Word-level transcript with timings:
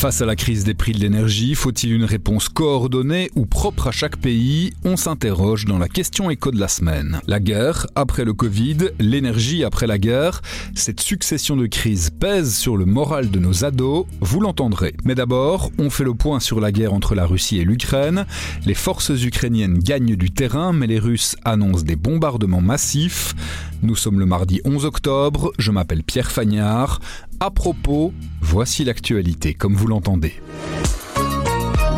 Face 0.00 0.22
à 0.22 0.24
la 0.24 0.34
crise 0.34 0.64
des 0.64 0.72
prix 0.72 0.92
de 0.92 0.98
l'énergie, 0.98 1.54
faut-il 1.54 1.92
une 1.92 2.06
réponse 2.06 2.48
coordonnée 2.48 3.30
ou 3.36 3.44
propre 3.44 3.88
à 3.88 3.92
chaque 3.92 4.16
pays? 4.16 4.72
On 4.82 4.96
s'interroge 4.96 5.66
dans 5.66 5.76
la 5.76 5.88
question 5.88 6.30
éco 6.30 6.50
de 6.50 6.58
la 6.58 6.68
semaine. 6.68 7.20
La 7.26 7.38
guerre 7.38 7.86
après 7.96 8.24
le 8.24 8.32
Covid, 8.32 8.92
l'énergie 8.98 9.62
après 9.62 9.86
la 9.86 9.98
guerre, 9.98 10.40
cette 10.74 11.00
succession 11.00 11.54
de 11.54 11.66
crises 11.66 12.08
pèse 12.18 12.56
sur 12.56 12.78
le 12.78 12.86
moral 12.86 13.30
de 13.30 13.38
nos 13.38 13.66
ados, 13.66 14.06
vous 14.22 14.40
l'entendrez. 14.40 14.94
Mais 15.04 15.14
d'abord, 15.14 15.70
on 15.78 15.90
fait 15.90 16.04
le 16.04 16.14
point 16.14 16.40
sur 16.40 16.60
la 16.60 16.72
guerre 16.72 16.94
entre 16.94 17.14
la 17.14 17.26
Russie 17.26 17.58
et 17.58 17.64
l'Ukraine. 17.64 18.24
Les 18.64 18.72
forces 18.72 19.10
ukrainiennes 19.10 19.80
gagnent 19.80 20.16
du 20.16 20.30
terrain, 20.30 20.72
mais 20.72 20.86
les 20.86 20.98
Russes 20.98 21.36
annoncent 21.44 21.84
des 21.84 21.96
bombardements 21.96 22.62
massifs. 22.62 23.34
Nous 23.82 23.96
sommes 23.96 24.18
le 24.18 24.26
mardi 24.26 24.62
11 24.64 24.86
octobre, 24.86 25.52
je 25.58 25.70
m'appelle 25.70 26.02
Pierre 26.02 26.30
Fagnard. 26.30 27.00
À 27.42 27.50
propos, 27.50 28.12
voici 28.42 28.84
l'actualité 28.84 29.54
comme 29.54 29.74
vous 29.74 29.86
l'entendez. 29.86 30.34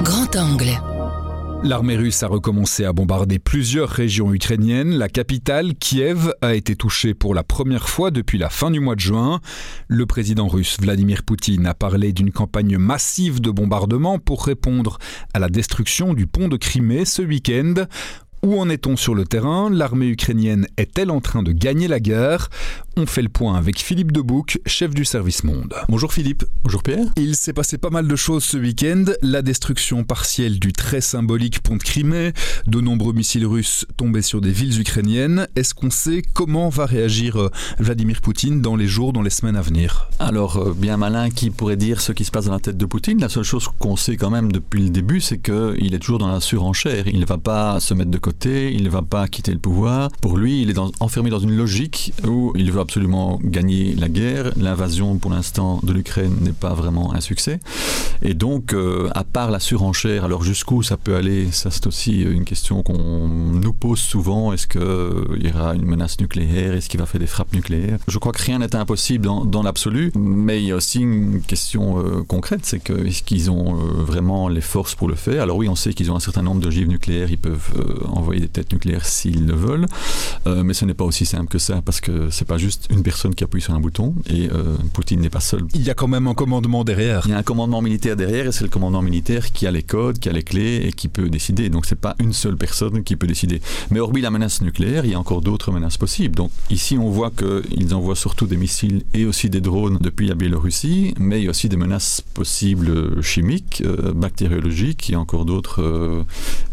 Grand 0.04 0.36
angle. 0.36 0.70
L'armée 1.64 1.96
russe 1.96 2.22
a 2.22 2.28
recommencé 2.28 2.84
à 2.84 2.92
bombarder 2.92 3.40
plusieurs 3.40 3.88
régions 3.88 4.32
ukrainiennes. 4.32 4.92
La 4.96 5.08
capitale, 5.08 5.74
Kiev, 5.74 6.32
a 6.42 6.54
été 6.54 6.76
touchée 6.76 7.14
pour 7.14 7.34
la 7.34 7.42
première 7.42 7.88
fois 7.88 8.12
depuis 8.12 8.38
la 8.38 8.50
fin 8.50 8.70
du 8.70 8.78
mois 8.78 8.94
de 8.94 9.00
juin. 9.00 9.40
Le 9.88 10.06
président 10.06 10.46
russe 10.46 10.76
Vladimir 10.80 11.24
Poutine 11.24 11.66
a 11.66 11.74
parlé 11.74 12.12
d'une 12.12 12.30
campagne 12.30 12.78
massive 12.78 13.40
de 13.40 13.50
bombardements 13.50 14.20
pour 14.20 14.44
répondre 14.44 14.98
à 15.34 15.40
la 15.40 15.48
destruction 15.48 16.14
du 16.14 16.28
pont 16.28 16.46
de 16.46 16.56
Crimée 16.56 17.04
ce 17.04 17.22
week-end. 17.22 17.74
Où 18.44 18.60
en 18.60 18.68
est-on 18.68 18.96
sur 18.96 19.14
le 19.14 19.24
terrain? 19.24 19.70
L'armée 19.70 20.08
ukrainienne 20.08 20.66
est-elle 20.76 21.12
en 21.12 21.20
train 21.20 21.44
de 21.44 21.52
gagner 21.52 21.86
la 21.86 22.00
guerre? 22.00 22.50
On 22.96 23.06
fait 23.06 23.22
le 23.22 23.28
point 23.28 23.54
avec 23.54 23.78
Philippe 23.78 24.10
Debouc, 24.10 24.58
chef 24.66 24.92
du 24.92 25.04
service 25.04 25.44
Monde. 25.44 25.72
Bonjour 25.88 26.12
Philippe. 26.12 26.44
Bonjour 26.64 26.82
Pierre. 26.82 27.06
Il 27.16 27.36
s'est 27.36 27.52
passé 27.52 27.78
pas 27.78 27.90
mal 27.90 28.08
de 28.08 28.16
choses 28.16 28.42
ce 28.42 28.56
week-end. 28.56 29.04
La 29.22 29.42
destruction 29.42 30.02
partielle 30.02 30.58
du 30.58 30.72
très 30.72 31.00
symbolique 31.00 31.60
pont 31.60 31.76
de 31.76 31.82
Crimée, 31.84 32.32
de 32.66 32.80
nombreux 32.80 33.12
missiles 33.12 33.46
russes 33.46 33.86
tombés 33.96 34.22
sur 34.22 34.40
des 34.40 34.50
villes 34.50 34.80
ukrainiennes. 34.80 35.46
Est-ce 35.54 35.72
qu'on 35.72 35.90
sait 35.90 36.22
comment 36.34 36.68
va 36.68 36.84
réagir 36.84 37.40
euh, 37.40 37.48
Vladimir 37.78 38.20
Poutine 38.20 38.60
dans 38.60 38.74
les 38.74 38.88
jours, 38.88 39.12
dans 39.12 39.22
les 39.22 39.30
semaines 39.30 39.56
à 39.56 39.62
venir? 39.62 40.10
Alors, 40.18 40.56
euh, 40.56 40.74
bien 40.76 40.96
malin 40.96 41.30
qui 41.30 41.50
pourrait 41.50 41.76
dire 41.76 42.00
ce 42.00 42.10
qui 42.10 42.24
se 42.24 42.32
passe 42.32 42.46
dans 42.46 42.52
la 42.52 42.60
tête 42.60 42.76
de 42.76 42.86
Poutine? 42.86 43.20
La 43.20 43.28
seule 43.28 43.44
chose 43.44 43.68
qu'on 43.78 43.94
sait 43.94 44.16
quand 44.16 44.30
même 44.30 44.50
depuis 44.50 44.82
le 44.82 44.90
début, 44.90 45.20
c'est 45.20 45.38
qu'il 45.38 45.94
est 45.94 46.00
toujours 46.00 46.18
dans 46.18 46.28
la 46.28 46.40
surenchère. 46.40 47.06
Il 47.06 47.20
ne 47.20 47.26
va 47.26 47.38
pas 47.38 47.78
se 47.78 47.94
mettre 47.94 48.10
de 48.10 48.18
côté 48.18 48.31
il 48.44 48.82
ne 48.82 48.88
va 48.88 49.02
pas 49.02 49.28
quitter 49.28 49.52
le 49.52 49.58
pouvoir. 49.58 50.10
Pour 50.20 50.36
lui, 50.36 50.62
il 50.62 50.70
est 50.70 50.78
enfermé 51.00 51.30
dans 51.30 51.38
une 51.38 51.56
logique 51.56 52.12
où 52.26 52.52
il 52.56 52.70
veut 52.72 52.80
absolument 52.80 53.38
gagner 53.42 53.94
la 53.94 54.08
guerre. 54.08 54.52
L'invasion, 54.56 55.18
pour 55.18 55.30
l'instant, 55.30 55.80
de 55.82 55.92
l'Ukraine 55.92 56.36
n'est 56.40 56.52
pas 56.52 56.74
vraiment 56.74 57.14
un 57.14 57.20
succès. 57.20 57.60
Et 58.22 58.34
donc, 58.34 58.72
euh, 58.72 59.08
à 59.14 59.24
part 59.24 59.50
la 59.50 59.60
surenchère, 59.60 60.24
alors 60.24 60.42
jusqu'où 60.42 60.82
ça 60.82 60.96
peut 60.96 61.16
aller 61.16 61.50
Ça, 61.50 61.70
c'est 61.70 61.86
aussi 61.86 62.22
une 62.22 62.44
question 62.44 62.82
qu'on 62.82 63.28
nous 63.28 63.72
pose 63.72 63.98
souvent. 63.98 64.52
Est-ce 64.52 64.66
qu'il 64.66 65.44
y 65.44 65.50
aura 65.50 65.74
une 65.74 65.86
menace 65.86 66.20
nucléaire? 66.20 66.74
Est-ce 66.74 66.88
qu'il 66.88 67.00
va 67.00 67.06
faire 67.06 67.20
des 67.20 67.26
frappes 67.26 67.52
nucléaires? 67.52 67.98
Je 68.08 68.18
crois 68.18 68.32
que 68.32 68.42
rien 68.42 68.58
n'est 68.58 68.74
impossible 68.76 69.28
dans, 69.46 69.62
l'absolu, 69.62 70.12
mais 70.16 70.60
il 70.60 70.66
y 70.66 70.72
a 70.72 70.76
aussi 70.76 71.00
une 71.00 71.40
question 71.40 71.98
euh, 71.98 72.22
concrète, 72.26 72.60
c'est 72.64 72.90
est-ce 72.90 73.22
qu'ils 73.22 73.50
ont 73.50 73.76
euh, 73.76 74.02
vraiment 74.02 74.48
les 74.48 74.60
forces 74.60 74.96
pour 74.96 75.08
le 75.08 75.14
faire? 75.14 75.42
Alors 75.42 75.56
oui, 75.56 75.68
on 75.68 75.76
sait 75.76 75.94
qu'ils 75.94 76.10
ont 76.10 76.16
un 76.16 76.20
certain 76.20 76.42
nombre 76.42 76.60
d'ogives 76.60 76.88
nucléaires, 76.88 77.30
ils 77.30 77.38
peuvent 77.38 77.72
envoyer 78.22 78.40
des 78.40 78.48
têtes 78.48 78.72
nucléaires 78.72 79.04
s'ils 79.04 79.46
le 79.46 79.54
veulent, 79.54 79.86
mais 80.46 80.74
ce 80.74 80.84
n'est 80.84 80.94
pas 80.94 81.04
aussi 81.04 81.26
simple 81.26 81.48
que 81.48 81.58
ça, 81.58 81.82
parce 81.82 82.00
que 82.00 82.30
c'est 82.30 82.46
pas 82.46 82.58
juste 82.58 82.88
une 82.90 83.02
personne 83.02 83.34
qui 83.34 83.44
appuie 83.44 83.60
sur 83.60 83.74
un 83.74 83.80
bouton, 83.80 84.14
et 84.28 84.48
Poutine 84.92 85.20
n'est 85.20 85.30
pas 85.30 85.40
seul. 85.40 85.64
Il 85.74 85.82
y 85.82 85.90
a 85.90 85.94
quand 85.94 86.08
même 86.08 86.26
un 86.26 86.34
commandement 86.34 86.84
derrière. 86.84 87.22
Il 87.26 87.30
y 87.30 87.34
a 87.34 87.38
un 87.38 87.42
commandement 87.42 87.82
militaire 87.82 88.16
derrière, 88.16 88.46
et 88.46 88.52
c'est 88.52 88.64
le 88.64 88.70
commandant 88.70 89.02
militaire 89.02 89.52
qui 89.52 89.66
a 89.66 89.70
les 89.70 89.82
codes, 89.82 90.18
qui 90.18 90.28
a 90.28 90.32
les 90.32 90.42
clés, 90.42 90.82
et 90.86 90.92
qui 90.92 91.08
peut 91.08 91.28
décider. 91.28 91.68
Donc 91.68 91.86
c'est 91.86 92.00
pas 92.00 92.14
une 92.18 92.32
seule 92.32 92.56
personne 92.56 93.02
qui 93.02 93.16
peut 93.16 93.26
décider. 93.26 93.60
Mais 93.90 94.00
hormis 94.00 94.20
la 94.20 94.30
menace 94.30 94.62
nucléaire, 94.62 95.04
il 95.04 95.12
y 95.12 95.14
a 95.14 95.18
encore 95.18 95.40
d'autres 95.40 95.72
menaces 95.72 95.98
possibles. 95.98 96.34
Donc 96.34 96.50
ici, 96.70 96.96
on 96.98 97.10
voit 97.10 97.30
qu'ils 97.30 97.94
envoient 97.94 98.16
surtout 98.16 98.46
des 98.46 98.56
missiles 98.56 99.02
et 99.14 99.24
aussi 99.24 99.50
des 99.50 99.60
drones 99.60 99.98
depuis 100.00 100.26
la 100.26 100.34
Biélorussie, 100.34 101.14
mais 101.18 101.40
il 101.40 101.44
y 101.44 101.46
a 101.46 101.50
aussi 101.50 101.68
des 101.68 101.76
menaces 101.76 102.22
possibles 102.34 103.22
chimiques, 103.22 103.82
euh, 103.84 104.12
bactériologiques, 104.12 105.08
il 105.08 105.12
y 105.12 105.14
a 105.14 105.20
encore 105.20 105.44
d'autres 105.44 105.82
euh, 105.82 106.24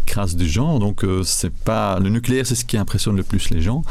crasses 0.06 0.36
du 0.36 0.48
genre. 0.48 0.80
Donc 0.80 1.04
euh, 1.04 1.24
c'est 1.39 1.53
pas 1.53 2.00
le 2.00 2.09
nucléaire, 2.09 2.45
c'est 2.45 2.55
ce 2.55 2.66
qui 2.66 2.77
impressionne 2.77 3.16
le 3.16 3.23
plus 3.23 3.50
les 3.50 3.61
gens, 3.61 3.83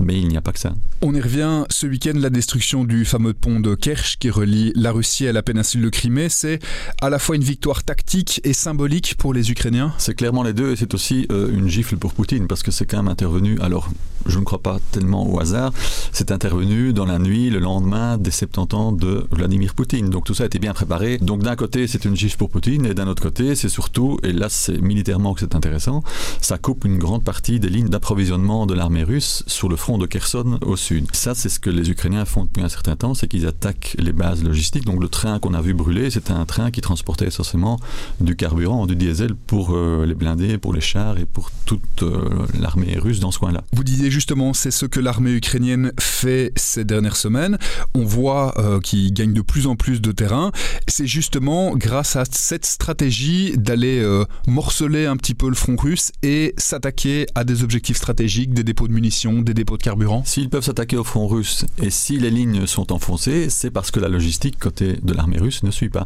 mais 0.00 0.18
il 0.18 0.28
n'y 0.28 0.36
a 0.36 0.40
pas 0.40 0.52
que 0.52 0.58
ça. 0.58 0.74
On 1.02 1.14
y 1.14 1.20
revient. 1.20 1.64
Ce 1.70 1.86
week-end, 1.86 2.14
la 2.16 2.30
destruction 2.30 2.84
du 2.84 3.04
fameux 3.04 3.32
pont 3.32 3.60
de 3.60 3.74
Kerch 3.74 4.16
qui 4.18 4.30
relie 4.30 4.72
la 4.74 4.92
Russie 4.92 5.26
à 5.26 5.32
la 5.32 5.42
péninsule 5.42 5.82
de 5.82 5.88
Crimée, 5.88 6.28
c'est 6.28 6.58
à 7.00 7.10
la 7.10 7.18
fois 7.18 7.36
une 7.36 7.44
victoire 7.44 7.84
tactique 7.84 8.40
et 8.44 8.52
symbolique 8.52 9.14
pour 9.16 9.32
les 9.32 9.50
Ukrainiens. 9.50 9.94
C'est 9.98 10.14
clairement 10.14 10.42
les 10.42 10.52
deux, 10.52 10.72
et 10.72 10.76
c'est 10.76 10.94
aussi 10.94 11.26
une 11.30 11.68
gifle 11.68 11.96
pour 11.96 12.12
Poutine 12.12 12.46
parce 12.48 12.62
que 12.62 12.70
c'est 12.70 12.86
quand 12.86 12.98
même 12.98 13.08
intervenu. 13.08 13.58
Alors 13.60 13.88
je 14.26 14.38
ne 14.38 14.44
crois 14.44 14.58
pas 14.58 14.78
tellement 14.92 15.28
au 15.28 15.40
hasard, 15.40 15.72
c'est 16.12 16.30
intervenu 16.30 16.92
dans 16.92 17.06
la 17.06 17.18
nuit, 17.18 17.50
le 17.50 17.58
lendemain 17.58 18.18
des 18.18 18.30
70 18.30 18.74
ans 18.74 18.92
de 18.92 19.26
Vladimir 19.30 19.74
Poutine. 19.74 20.10
Donc 20.10 20.24
tout 20.24 20.34
ça 20.34 20.44
a 20.44 20.46
été 20.46 20.58
bien 20.58 20.72
préparé. 20.72 21.18
Donc 21.18 21.42
d'un 21.42 21.56
côté, 21.56 21.86
c'est 21.86 22.04
une 22.04 22.16
gifle 22.16 22.36
pour 22.36 22.50
Poutine, 22.50 22.86
et 22.86 22.94
d'un 22.94 23.08
autre 23.08 23.22
côté, 23.22 23.54
c'est 23.54 23.68
surtout, 23.68 24.18
et 24.22 24.32
là 24.32 24.48
c'est 24.48 24.80
militairement 24.80 25.34
que 25.34 25.40
c'est 25.40 25.54
intéressant, 25.54 26.02
ça 26.40 26.58
coupe 26.58 26.84
une 26.84 26.98
grande 26.98 27.24
partie 27.24 27.60
des 27.60 27.68
lignes 27.68 27.88
d'approvisionnement 27.88 28.66
de 28.66 28.74
l'armée 28.74 29.04
russe 29.04 29.42
sur 29.46 29.68
le 29.68 29.76
front 29.76 29.98
de 29.98 30.06
Kherson 30.06 30.58
au 30.64 30.76
sud. 30.76 31.06
Ça, 31.12 31.34
c'est 31.34 31.48
ce 31.48 31.58
que 31.58 31.70
les 31.70 31.90
Ukrainiens 31.90 32.24
font 32.24 32.44
depuis 32.44 32.62
un 32.62 32.68
certain 32.68 32.96
temps, 32.96 33.14
c'est 33.14 33.28
qu'ils 33.28 33.46
attaquent 33.46 33.96
les 33.98 34.12
bases 34.12 34.42
logistiques. 34.42 34.84
Donc 34.84 35.00
le 35.00 35.08
train 35.08 35.38
qu'on 35.38 35.54
a 35.54 35.60
vu 35.60 35.74
brûler, 35.74 36.10
c'était 36.10 36.32
un 36.32 36.44
train 36.44 36.70
qui 36.70 36.80
transportait 36.80 37.26
essentiellement 37.26 37.78
du 38.20 38.36
carburant, 38.36 38.86
du 38.86 38.96
diesel 38.96 39.34
pour 39.34 39.74
euh, 39.74 40.04
les 40.06 40.14
blindés, 40.14 40.58
pour 40.58 40.72
les 40.72 40.80
chars 40.80 41.18
et 41.18 41.26
pour 41.26 41.50
toute 41.64 42.02
euh, 42.02 42.46
l'armée 42.58 42.98
russe 42.98 43.20
dans 43.20 43.30
ce 43.30 43.38
coin-là. 43.38 43.64
Vous 43.72 43.84
disiez 43.84 44.10
justement, 44.16 44.54
c'est 44.54 44.70
ce 44.70 44.86
que 44.86 44.98
l'armée 44.98 45.32
ukrainienne 45.32 45.92
fait 46.00 46.50
ces 46.56 46.86
dernières 46.86 47.16
semaines. 47.16 47.58
On 47.94 48.06
voit 48.06 48.54
euh, 48.56 48.80
qu'ils 48.80 49.12
gagnent 49.12 49.34
de 49.34 49.42
plus 49.42 49.66
en 49.66 49.76
plus 49.76 50.00
de 50.00 50.10
terrain. 50.10 50.52
C'est 50.88 51.06
justement 51.06 51.76
grâce 51.76 52.16
à 52.16 52.24
cette 52.30 52.64
stratégie 52.64 53.52
d'aller 53.58 53.98
euh, 53.98 54.24
morceler 54.46 55.04
un 55.04 55.18
petit 55.18 55.34
peu 55.34 55.50
le 55.50 55.54
front 55.54 55.76
russe 55.76 56.12
et 56.22 56.54
s'attaquer 56.56 57.26
à 57.34 57.44
des 57.44 57.62
objectifs 57.62 57.98
stratégiques, 57.98 58.54
des 58.54 58.64
dépôts 58.64 58.88
de 58.88 58.94
munitions, 58.94 59.42
des 59.42 59.52
dépôts 59.52 59.76
de 59.76 59.82
carburant. 59.82 60.22
S'ils 60.24 60.48
peuvent 60.48 60.64
s'attaquer 60.64 60.96
au 60.96 61.04
front 61.04 61.26
russe 61.26 61.66
et 61.82 61.90
si 61.90 62.18
les 62.18 62.30
lignes 62.30 62.66
sont 62.66 62.94
enfoncées, 62.94 63.50
c'est 63.50 63.70
parce 63.70 63.90
que 63.90 64.00
la 64.00 64.08
logistique 64.08 64.58
côté 64.58 64.94
de 65.02 65.12
l'armée 65.12 65.36
russe 65.36 65.62
ne 65.62 65.70
suit 65.70 65.90
pas. 65.90 66.04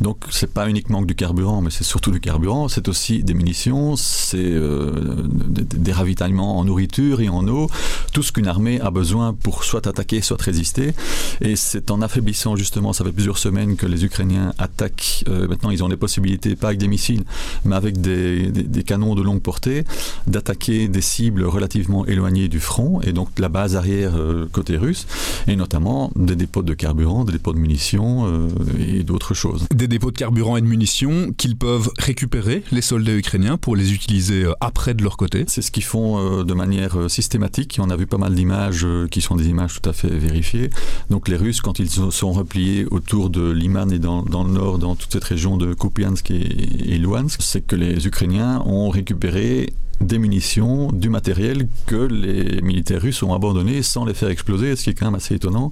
Donc 0.00 0.24
c'est 0.30 0.52
pas 0.52 0.68
uniquement 0.68 1.02
du 1.02 1.14
carburant, 1.14 1.62
mais 1.62 1.70
c'est 1.70 1.84
surtout 1.84 2.10
du 2.10 2.18
carburant, 2.18 2.66
c'est 2.66 2.88
aussi 2.88 3.22
des 3.22 3.34
munitions, 3.34 3.94
c'est 3.94 4.38
euh, 4.38 5.22
des 5.28 5.92
ravitaillements 5.92 6.58
en 6.58 6.64
nourriture 6.64 7.20
et 7.20 7.28
en 7.28 7.41
eau 7.48 7.68
tout 8.12 8.22
ce 8.22 8.30
qu'une 8.30 8.46
armée 8.46 8.80
a 8.80 8.90
besoin 8.90 9.32
pour 9.32 9.64
soit 9.64 9.86
attaquer, 9.86 10.20
soit 10.20 10.40
résister. 10.40 10.92
Et 11.40 11.56
c'est 11.56 11.90
en 11.90 12.02
affaiblissant 12.02 12.56
justement, 12.56 12.92
ça 12.92 13.04
fait 13.04 13.12
plusieurs 13.12 13.38
semaines 13.38 13.76
que 13.76 13.86
les 13.86 14.04
Ukrainiens 14.04 14.52
attaquent. 14.58 15.24
Euh, 15.28 15.48
maintenant, 15.48 15.70
ils 15.70 15.82
ont 15.82 15.88
des 15.88 15.96
possibilités, 15.96 16.54
pas 16.54 16.68
avec 16.68 16.78
des 16.78 16.88
missiles, 16.88 17.24
mais 17.64 17.74
avec 17.74 18.00
des, 18.00 18.52
canons 18.86 19.14
de 19.14 19.22
longue 19.22 19.40
portée, 19.40 19.84
d'attaquer 20.26 20.88
des 20.88 21.00
cibles 21.00 21.44
relativement 21.44 22.04
éloignées 22.06 22.48
du 22.48 22.60
front, 22.60 23.00
et 23.02 23.12
donc 23.12 23.38
la 23.38 23.48
base 23.48 23.76
arrière 23.76 24.12
euh, 24.16 24.46
côté 24.50 24.76
russe, 24.76 25.06
et 25.46 25.56
notamment 25.56 26.10
des 26.16 26.36
dépôts 26.36 26.62
de 26.62 26.74
carburant, 26.74 27.24
des 27.24 27.32
dépôts 27.32 27.52
de 27.52 27.58
munitions 27.58 28.26
euh, 28.26 28.48
et 28.78 29.04
d'autres 29.04 29.34
choses. 29.34 29.66
Des 29.74 29.88
dépôts 29.88 30.10
de 30.10 30.18
carburant 30.18 30.56
et 30.56 30.60
de 30.60 30.66
munitions 30.66 31.32
qu'ils 31.36 31.56
peuvent 31.56 31.90
récupérer, 31.98 32.62
les 32.72 32.82
soldats 32.82 33.14
ukrainiens, 33.14 33.56
pour 33.56 33.76
les 33.76 33.92
utiliser 33.92 34.44
après 34.60 34.94
de 34.94 35.02
leur 35.02 35.16
côté. 35.16 35.44
C'est 35.46 35.62
ce 35.62 35.70
qu'ils 35.70 35.84
font 35.84 36.42
de 36.42 36.54
manière 36.54 36.96
systématique 37.08 37.31
on 37.78 37.90
a 37.90 37.96
vu 37.96 38.06
pas 38.06 38.18
mal 38.18 38.34
d'images 38.34 38.84
euh, 38.84 39.06
qui 39.08 39.20
sont 39.20 39.36
des 39.36 39.48
images 39.48 39.80
tout 39.80 39.88
à 39.88 39.92
fait 39.92 40.08
vérifiées. 40.08 40.70
Donc 41.10 41.28
les 41.28 41.36
Russes, 41.36 41.60
quand 41.60 41.78
ils 41.78 41.88
sont 41.88 42.32
repliés 42.32 42.86
autour 42.90 43.30
de 43.30 43.50
Liman 43.50 43.90
et 43.92 43.98
dans, 43.98 44.22
le 44.22 44.50
nord, 44.50 44.78
dans 44.78 44.94
toute 44.94 45.12
cette 45.12 45.24
région 45.24 45.56
de 45.56 45.74
Kupiansk 45.74 46.30
et, 46.30 46.94
et 46.94 46.98
Luhansk, 46.98 47.42
c'est 47.42 47.66
que 47.66 47.76
les 47.76 48.06
Ukrainiens 48.06 48.62
ont 48.66 48.90
récupéré 48.90 49.72
des 50.02 50.18
munitions, 50.18 50.90
du 50.92 51.08
matériel 51.08 51.68
que 51.86 51.96
les 51.96 52.60
militaires 52.62 53.00
russes 53.00 53.22
ont 53.22 53.34
abandonné 53.34 53.82
sans 53.82 54.04
les 54.04 54.14
faire 54.14 54.28
exploser, 54.28 54.76
ce 54.76 54.84
qui 54.84 54.90
est 54.90 54.94
quand 54.94 55.06
même 55.06 55.14
assez 55.14 55.34
étonnant, 55.34 55.70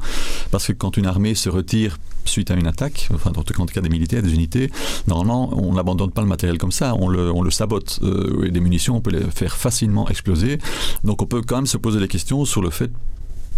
parce 0.50 0.68
que 0.68 0.72
quand 0.72 0.96
une 0.96 1.06
armée 1.06 1.34
se 1.34 1.48
retire 1.48 1.98
suite 2.24 2.50
à 2.50 2.54
une 2.54 2.66
attaque, 2.66 3.08
enfin 3.14 3.30
dans 3.32 3.42
tout 3.42 3.54
cas 3.54 3.80
des 3.80 3.88
militaires, 3.88 4.22
des 4.22 4.34
unités, 4.34 4.70
normalement 5.08 5.50
on 5.54 5.72
n'abandonne 5.74 6.10
pas 6.10 6.22
le 6.22 6.28
matériel 6.28 6.58
comme 6.58 6.72
ça, 6.72 6.94
on 6.98 7.08
le, 7.08 7.32
on 7.32 7.42
le 7.42 7.50
sabote. 7.50 7.98
Euh, 8.02 8.46
et 8.46 8.50
des 8.50 8.60
munitions, 8.60 8.96
on 8.96 9.00
peut 9.00 9.10
les 9.10 9.30
faire 9.30 9.56
facilement 9.56 10.08
exploser. 10.08 10.58
Donc 11.04 11.22
on 11.22 11.26
peut 11.26 11.42
quand 11.42 11.56
même 11.56 11.66
se 11.66 11.76
poser 11.76 11.98
des 11.98 12.08
questions 12.08 12.44
sur 12.44 12.62
le 12.62 12.70
fait 12.70 12.90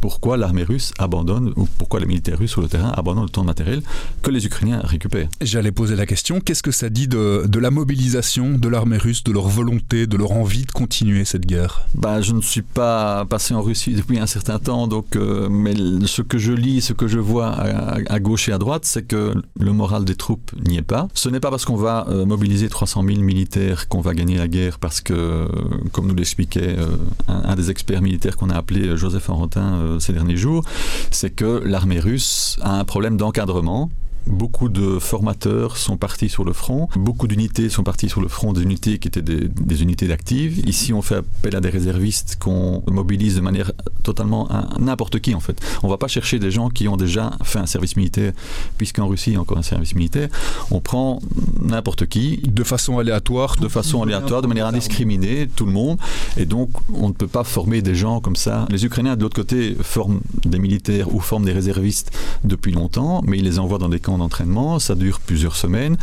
pourquoi 0.03 0.37
l'armée 0.37 0.65
russe 0.65 0.93
abandonne, 0.99 1.53
ou 1.57 1.69
pourquoi 1.79 2.01
les 2.01 2.07
militaires 2.07 2.37
russes 2.37 2.51
sur 2.51 2.61
le 2.61 2.67
terrain 2.67 2.93
abandonnent 2.97 3.27
autant 3.27 3.43
de 3.43 3.47
matériel 3.47 3.83
que 4.21 4.33
les 4.33 4.45
Ukrainiens 4.45 4.81
récupèrent. 4.83 5.29
J'allais 5.41 5.71
poser 5.71 5.95
la 5.95 6.07
question, 6.07 6.41
qu'est-ce 6.41 6.63
que 6.65 6.73
ça 6.73 6.91
dit 6.91 7.07
de, 7.07 7.47
de 7.47 7.59
la 7.61 7.71
mobilisation 7.71 8.59
de 8.59 8.69
l'armée 8.69 8.99
russe, 8.99 9.23
de 9.23 9.31
leur 9.31 9.47
volonté, 9.47 10.09
de 10.09 10.17
leur 10.17 10.33
envie 10.33 10.65
de 10.65 10.73
continuer 10.73 11.25
cette 11.25 11.47
guerre? 11.47 11.87
Bah, 11.95 12.21
Je 12.21 12.33
ne 12.33 12.43
suis 12.43 12.63
pas 12.63 13.25
passé 13.27 13.55
en 13.55 13.63
Russie 13.63 13.95
depuis 13.95 14.19
un 14.19 14.27
certain 14.27 14.59
temps, 14.59 14.89
donc, 14.89 15.15
euh, 15.15 15.49
mais 15.49 15.75
ce 16.07 16.23
que 16.23 16.37
je 16.37 16.53
lis, 16.53 16.81
ce 16.81 16.93
que 16.95 17.07
je 17.07 17.21
vois 17.21 17.47
à, 17.51 17.99
à 18.09 18.19
gauche 18.19 18.49
et 18.49 18.53
à 18.53 18.59
droite, 18.59 18.85
c'est 18.85 19.05
que 19.05 19.33
le 19.61 19.73
moral 19.73 20.05
des 20.05 20.17
troupes 20.17 20.51
n'y 20.69 20.79
est 20.79 20.83
pas. 20.83 21.07
Ce 21.15 21.29
n'est 21.29 21.39
pas 21.39 21.51
parce 21.51 21.65
qu'on 21.65 21.77
va 21.77 22.07
euh, 22.09 22.27
mobiliser 22.27 22.69
300 22.69 23.05
000 23.07 23.21
militaires 23.21 23.87
qu'on 23.87 24.01
va 24.01 24.15
gagner 24.15 24.37
la 24.37 24.49
guerre, 24.49 24.81
parce 24.81 25.01
que, 25.01 25.47
comme 25.93 26.09
nous 26.09 26.17
l'expliquait 26.17 26.75
euh, 26.77 26.97
un, 27.29 27.51
un, 27.51 27.55
des 27.55 27.71
experts 27.71 28.03
militaires 28.03 28.37
qu'on 28.37 28.51
a 28.51 28.57
appelé 28.57 28.97
Joseph 28.97 29.31
Arentin 29.31 29.75
euh, 29.75 29.92
ces 30.01 30.13
derniers 30.13 30.37
jours, 30.37 30.65
c'est 31.11 31.31
que 31.31 31.63
l'armée 31.65 32.01
russe 32.01 32.57
a 32.63 32.79
un 32.79 32.85
problème 32.85 33.17
d'encadrement 33.17 33.91
Beaucoup 34.27 34.69
de 34.69 34.99
formateurs 34.99 35.77
sont 35.77 35.97
partis 35.97 36.29
sur 36.29 36.45
le 36.45 36.53
front. 36.53 36.89
Beaucoup 36.97 37.27
d'unités 37.27 37.69
sont 37.69 37.83
parties 37.83 38.09
sur 38.09 38.21
le 38.21 38.29
front, 38.29 38.53
des 38.53 38.63
unités 38.63 38.99
qui 38.99 39.09
étaient 39.09 39.23
des, 39.23 39.49
des 39.49 39.83
unités 39.83 40.09
d'actifs. 40.09 40.59
Ici, 40.67 40.93
on 40.93 41.03
fait 41.03 41.17
appel 41.17 41.57
à 41.57 41.61
des 41.61 41.71
réservistes 41.71 42.37
qu'on 42.39 42.83
mobilise 42.91 43.37
de 43.37 43.41
manière 43.41 43.73
totalement 44.03 44.49
n'importe 44.79 45.21
qui, 45.21 45.35
en 45.35 45.41
fait. 45.41 45.61
On 45.83 45.87
ne 45.87 45.93
va 45.93 45.99
pas 45.99 46.09
chercher 46.09 46.39
des 46.39 46.51
gens 46.51 46.69
qui 46.69 46.89
ont 46.89 46.97
déjà 46.97 47.33
fait 47.43 47.59
un 47.59 47.67
service 47.67 47.97
militaire, 47.97 48.33
puisqu'en 48.79 49.09
Russie, 49.09 49.31
il 49.31 49.35
y 49.35 49.37
a 49.37 49.41
encore 49.41 49.59
un 49.59 49.63
service 49.63 49.95
militaire. 49.95 50.29
On 50.71 50.81
prend 50.81 51.21
n'importe 51.61 52.07
qui. 52.07 52.39
De 52.47 52.65
façon 52.65 52.99
aléatoire 52.99 53.57
De 53.57 53.69
façon 53.69 54.03
aléatoire, 54.03 54.43
de 54.43 54.47
manière 54.47 54.67
indiscriminée, 54.67 55.49
tout 55.55 55.67
le 55.67 55.73
monde. 55.73 55.99
Et 56.37 56.47
donc, 56.47 56.71
on 56.95 57.09
ne 57.09 57.13
peut 57.13 57.27
pas 57.27 57.45
former 57.45 57.83
des 57.83 57.95
gens 57.95 58.21
comme 58.21 58.37
ça. 58.37 58.67
Les 58.71 58.85
Ukrainiens, 58.85 59.17
de 59.17 59.23
l'autre 59.23 59.37
côté, 59.37 59.77
forment 59.81 60.21
des 60.45 60.59
militaires 60.59 61.15
ou 61.15 61.21
forment 61.21 61.45
des 61.45 61.53
réservistes 61.53 62.11
depuis 62.45 62.73
longtemps, 62.73 63.23
mais 63.27 63.39
ils 63.39 63.45
les 63.45 63.59
envoient 63.59 63.79
dans 63.79 63.89
des 63.89 64.01
camps 64.01 64.12
d'entraînement, 64.19 64.79
ça 64.79 64.95
dure 64.95 65.21
plusieurs 65.21 65.57
semaines, 65.57 65.97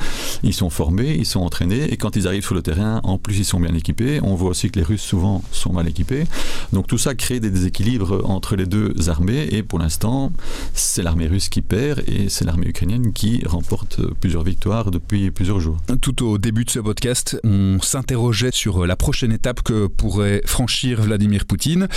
ils 0.44 0.54
sont 0.54 0.70
formés, 0.70 1.16
ils 1.16 1.26
sont 1.26 1.42
entraînés, 1.42 1.92
et 1.92 1.98
quand 1.98 2.16
ils 2.16 2.28
arrivent 2.28 2.44
sur 2.44 2.56
le 2.56 2.62
terrain, 2.62 3.02
en 3.04 3.18
plus 3.18 3.40
ils 3.40 3.46
sont 3.46 3.60
bien 3.60 3.74
équipés. 3.74 4.20
On 4.24 4.36
voit 4.36 4.50
aussi 4.50 4.70
que 4.70 4.80
les 4.80 4.86
Russes 4.86 5.02
souvent 5.02 5.44
sont 5.52 5.74
mal 5.74 5.88
équipés. 5.88 6.26
Donc 6.74 6.88
tout 6.88 6.98
ça 6.98 7.16
crée 7.16 7.40
des 7.40 7.50
déséquilibres 7.50 8.22
entre 8.30 8.56
les 8.56 8.66
deux 8.66 9.10
armées, 9.10 9.48
et 9.52 9.64
pour 9.64 9.80
l'instant, 9.80 10.32
c'est 10.74 11.04
l'armée 11.04 11.28
russe 11.28 11.50
qui 11.50 11.62
perd, 11.62 12.04
et 12.08 12.30
c'est 12.30 12.46
l'armée 12.46 12.68
ukrainienne 12.68 13.14
qui 13.14 13.44
remporte 13.46 14.02
plusieurs 14.20 14.44
victoires 14.44 14.92
depuis 14.92 15.32
plusieurs 15.32 15.60
jours. 15.60 15.78
Tout 16.02 16.26
au 16.26 16.38
début 16.38 16.66
de 16.66 16.70
ce 16.70 16.80
podcast, 16.80 17.40
on 17.44 17.80
s'interrogeait 17.82 18.52
sur 18.52 18.86
la 18.86 18.96
prochaine 18.96 19.32
étape 19.32 19.62
que 19.62 19.88
pourrait 19.88 20.42
franchir 20.46 21.02
Vladimir 21.02 21.46
Poutine. 21.46 21.88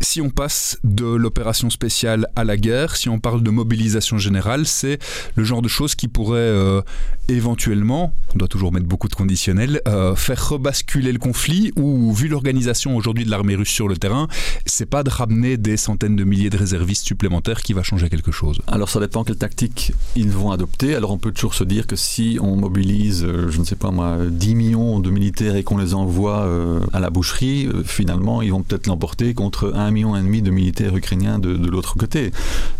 Si 0.00 0.20
on 0.20 0.30
passe 0.30 0.78
de 0.84 1.04
l'opération 1.04 1.70
spéciale 1.70 2.26
à 2.36 2.44
la 2.44 2.56
guerre, 2.56 2.96
si 2.96 3.08
on 3.08 3.18
parle 3.18 3.42
de 3.42 3.50
mobilisation 3.50 4.18
générale, 4.18 4.66
c'est 4.66 4.98
le 5.34 5.44
genre 5.44 5.59
de 5.62 5.68
choses 5.68 5.94
qui 5.94 6.08
pourraient 6.08 6.38
euh, 6.38 6.82
éventuellement, 7.28 8.12
on 8.34 8.38
doit 8.38 8.48
toujours 8.48 8.72
mettre 8.72 8.86
beaucoup 8.86 9.08
de 9.08 9.14
conditionnels, 9.14 9.80
euh, 9.86 10.14
faire 10.14 10.50
rebasculer 10.50 11.12
le 11.12 11.18
conflit 11.18 11.72
ou 11.76 12.12
vu 12.12 12.28
l'organisation 12.28 12.96
aujourd'hui 12.96 13.24
de 13.24 13.30
l'armée 13.30 13.54
russe 13.54 13.70
sur 13.70 13.88
le 13.88 13.96
terrain, 13.96 14.28
c'est 14.66 14.86
pas 14.86 15.02
de 15.02 15.10
ramener 15.10 15.56
des 15.56 15.76
centaines 15.76 16.16
de 16.16 16.24
milliers 16.24 16.50
de 16.50 16.56
réservistes 16.56 17.06
supplémentaires 17.06 17.62
qui 17.62 17.72
va 17.72 17.82
changer 17.82 18.08
quelque 18.08 18.32
chose. 18.32 18.60
Alors 18.66 18.88
ça 18.88 19.00
dépend 19.00 19.24
quelle 19.24 19.36
tactique 19.36 19.92
ils 20.16 20.30
vont 20.30 20.50
adopter. 20.50 20.94
Alors 20.94 21.10
on 21.10 21.18
peut 21.18 21.32
toujours 21.32 21.54
se 21.54 21.64
dire 21.64 21.86
que 21.86 21.96
si 21.96 22.38
on 22.40 22.56
mobilise, 22.56 23.24
euh, 23.24 23.50
je 23.50 23.58
ne 23.58 23.64
sais 23.64 23.76
pas 23.76 23.90
moi, 23.90 24.18
10 24.28 24.54
millions 24.54 25.00
de 25.00 25.10
militaires 25.10 25.56
et 25.56 25.62
qu'on 25.62 25.78
les 25.78 25.94
envoie 25.94 26.48
à 26.92 27.00
la 27.00 27.10
boucherie, 27.10 27.68
finalement 27.84 28.42
ils 28.42 28.50
vont 28.50 28.62
peut-être 28.62 28.86
l'emporter 28.86 29.34
contre 29.34 29.72
un 29.74 29.90
million 29.90 30.16
et 30.16 30.20
demi 30.20 30.42
de 30.42 30.50
militaires 30.50 30.96
ukrainiens 30.96 31.38
de 31.38 31.68
l'autre 31.68 31.96
côté. 31.96 32.32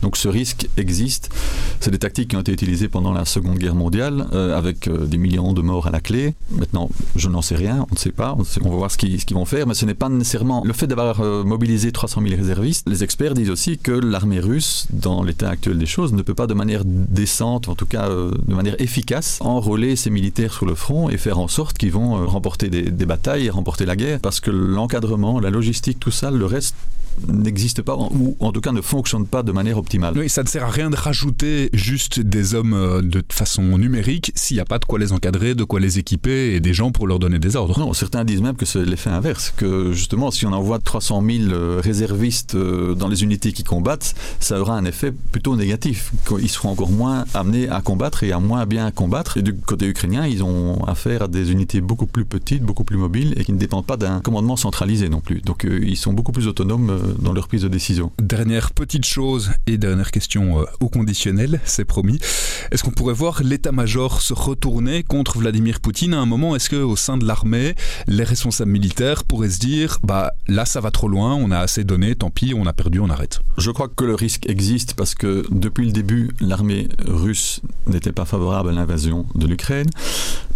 Donc 0.02 0.16
ce 0.16 0.28
risque 0.28 0.68
existe. 0.76 1.30
C'est 1.80 1.90
des 1.90 1.98
tactiques 1.98 2.28
qui 2.28 2.36
ont 2.36 2.40
été 2.40 2.52
utilisées 2.52 2.69
pendant 2.90 3.12
la 3.12 3.24
Seconde 3.24 3.58
Guerre 3.58 3.74
mondiale 3.74 4.26
euh, 4.32 4.56
avec 4.56 4.86
euh, 4.86 5.06
des 5.06 5.18
millions 5.18 5.52
de 5.52 5.60
morts 5.60 5.86
à 5.86 5.90
la 5.90 6.00
clé. 6.00 6.34
Maintenant, 6.50 6.88
je 7.16 7.28
n'en 7.28 7.42
sais 7.42 7.56
rien, 7.56 7.86
on 7.90 7.94
ne 7.94 7.98
sait 7.98 8.12
pas, 8.12 8.36
on, 8.38 8.68
va 8.68 8.76
voir 8.76 8.90
ce 8.90 8.96
qu'ils, 8.96 9.18
vont 9.32 9.44
faire, 9.44 9.66
mais 9.66 9.74
ce 9.74 9.84
n'est 9.84 9.94
pas 9.94 10.08
nécessairement 10.08 10.62
le 10.64 10.72
fait 10.72 10.86
d'avoir 10.86 11.20
euh, 11.20 11.42
mobilisé 11.42 11.92
300 11.92 12.22
000 12.22 12.36
réservistes. 12.36 12.88
Les 12.88 13.02
experts 13.02 13.34
disent 13.34 13.50
aussi 13.50 13.78
que 13.78 13.92
l'armée 13.92 14.40
russe, 14.40 14.86
dans 14.90 15.22
l'état 15.22 15.50
actuel 15.50 15.78
des 15.78 15.86
choses, 15.86 16.12
ne 16.12 16.22
peut 16.22 16.34
pas 16.34 16.46
de 16.46 16.54
manière 16.54 16.82
décente, 16.84 17.68
en 17.68 17.74
tout 17.74 17.86
cas 17.86 18.08
de 18.08 18.54
manière 18.54 18.80
efficace, 18.80 19.38
enrôler 19.40 19.96
ses 19.96 20.10
militaires 20.10 20.52
sur 20.52 20.66
le 20.66 20.74
front 20.74 21.08
et 21.08 21.16
faire 21.16 21.38
en 21.38 21.48
sorte 21.48 21.76
qu'ils 21.78 21.92
vont 21.92 22.26
remporter 22.26 22.68
des, 22.68 22.82
des 22.82 23.06
batailles 23.06 23.46
et 23.46 23.50
remporter 23.50 23.86
la 23.86 23.96
guerre, 23.96 24.20
parce 24.20 24.40
que 24.40 24.50
l'encadrement, 24.50 25.40
la 25.40 25.50
logistique, 25.50 25.98
tout 25.98 26.10
ça, 26.10 26.30
le 26.30 26.46
reste 26.46 26.74
n'existe 27.28 27.82
pas 27.82 27.96
ou 27.96 28.36
en 28.40 28.52
tout 28.52 28.60
cas 28.60 28.72
ne 28.72 28.80
fonctionne 28.80 29.26
pas 29.26 29.42
de 29.42 29.52
manière 29.52 29.78
optimale. 29.78 30.14
Oui, 30.16 30.28
ça 30.28 30.42
ne 30.42 30.48
sert 30.48 30.64
à 30.64 30.70
rien 30.70 30.90
de 30.90 30.96
rajouter 30.96 31.70
juste 31.72 32.20
des 32.20 32.54
hommes 32.54 32.74
euh, 32.74 33.02
de 33.02 33.22
façon 33.30 33.78
numérique 33.78 34.32
s'il 34.34 34.56
n'y 34.56 34.60
a 34.60 34.64
pas 34.64 34.78
de 34.78 34.84
quoi 34.84 34.98
les 34.98 35.12
encadrer, 35.12 35.54
de 35.54 35.64
quoi 35.64 35.80
les 35.80 35.98
équiper 35.98 36.54
et 36.54 36.60
des 36.60 36.74
gens 36.74 36.90
pour 36.90 37.06
leur 37.06 37.18
donner 37.18 37.38
des 37.38 37.56
ordres. 37.56 37.78
Non, 37.78 37.92
certains 37.92 38.24
disent 38.24 38.42
même 38.42 38.56
que 38.56 38.66
c'est 38.66 38.84
l'effet 38.84 39.10
inverse, 39.10 39.52
que 39.56 39.92
justement 39.92 40.30
si 40.30 40.46
on 40.46 40.52
envoie 40.52 40.78
300 40.78 41.22
000 41.22 41.80
réservistes 41.80 42.54
euh, 42.54 42.94
dans 42.94 43.08
les 43.08 43.22
unités 43.22 43.52
qui 43.52 43.64
combattent, 43.64 44.14
ça 44.38 44.60
aura 44.60 44.76
un 44.76 44.84
effet 44.84 45.12
plutôt 45.12 45.56
négatif. 45.56 46.12
Ils 46.40 46.48
seront 46.48 46.70
encore 46.70 46.90
moins 46.90 47.24
amenés 47.34 47.68
à 47.68 47.80
combattre 47.80 48.22
et 48.22 48.32
à 48.32 48.40
moins 48.40 48.66
bien 48.66 48.90
combattre. 48.90 49.36
Et 49.36 49.42
du 49.42 49.54
côté 49.54 49.86
ukrainien, 49.86 50.26
ils 50.26 50.42
ont 50.42 50.84
affaire 50.84 51.22
à 51.22 51.28
des 51.28 51.52
unités 51.52 51.80
beaucoup 51.80 52.06
plus 52.06 52.24
petites, 52.24 52.62
beaucoup 52.62 52.84
plus 52.84 52.96
mobiles 52.96 53.34
et 53.36 53.44
qui 53.44 53.52
ne 53.52 53.58
dépendent 53.58 53.86
pas 53.86 53.96
d'un 53.96 54.20
commandement 54.20 54.56
centralisé 54.56 55.08
non 55.08 55.20
plus. 55.20 55.40
Donc 55.40 55.64
euh, 55.64 55.80
ils 55.82 55.96
sont 55.96 56.12
beaucoup 56.12 56.32
plus 56.32 56.46
autonomes 56.46 56.90
dans 57.18 57.32
leur 57.32 57.48
prise 57.48 57.62
de 57.62 57.68
décision. 57.68 58.12
Dernière 58.20 58.72
petite 58.72 59.04
chose 59.04 59.50
et 59.66 59.78
dernière 59.78 60.10
question 60.10 60.60
euh, 60.60 60.64
au 60.80 60.88
conditionnel, 60.88 61.60
c'est 61.64 61.84
promis. 61.84 62.18
Est-ce 62.70 62.82
qu'on 62.82 62.90
pourrait 62.90 63.14
voir 63.14 63.42
l'état-major 63.42 64.22
se 64.22 64.34
retourner 64.34 65.02
contre 65.02 65.38
Vladimir 65.38 65.80
Poutine 65.80 66.14
à 66.14 66.18
un 66.18 66.26
moment? 66.26 66.56
Est-ce 66.56 66.70
qu'au 66.70 66.96
sein 66.96 67.16
de 67.16 67.26
l'armée, 67.26 67.74
les 68.06 68.24
responsables 68.24 68.70
militaires 68.70 69.24
pourraient 69.24 69.50
se 69.50 69.58
dire 69.58 69.98
bah 70.02 70.32
là 70.48 70.64
ça 70.64 70.80
va 70.80 70.90
trop 70.90 71.08
loin, 71.08 71.34
on 71.34 71.50
a 71.50 71.58
assez 71.58 71.84
donné, 71.84 72.14
tant 72.14 72.30
pis, 72.30 72.54
on 72.54 72.66
a 72.66 72.72
perdu, 72.72 73.00
on 73.00 73.10
arrête? 73.10 73.40
Je 73.58 73.70
crois 73.70 73.88
que 73.88 74.04
le 74.04 74.14
risque 74.14 74.48
existe 74.48 74.94
parce 74.94 75.14
que 75.14 75.44
depuis 75.50 75.86
le 75.86 75.92
début, 75.92 76.30
l'armée 76.40 76.88
russe 77.06 77.60
n'était 77.86 78.12
pas 78.12 78.24
favorable 78.24 78.70
à 78.70 78.72
l'invasion 78.72 79.26
de 79.34 79.46
l'Ukraine 79.46 79.88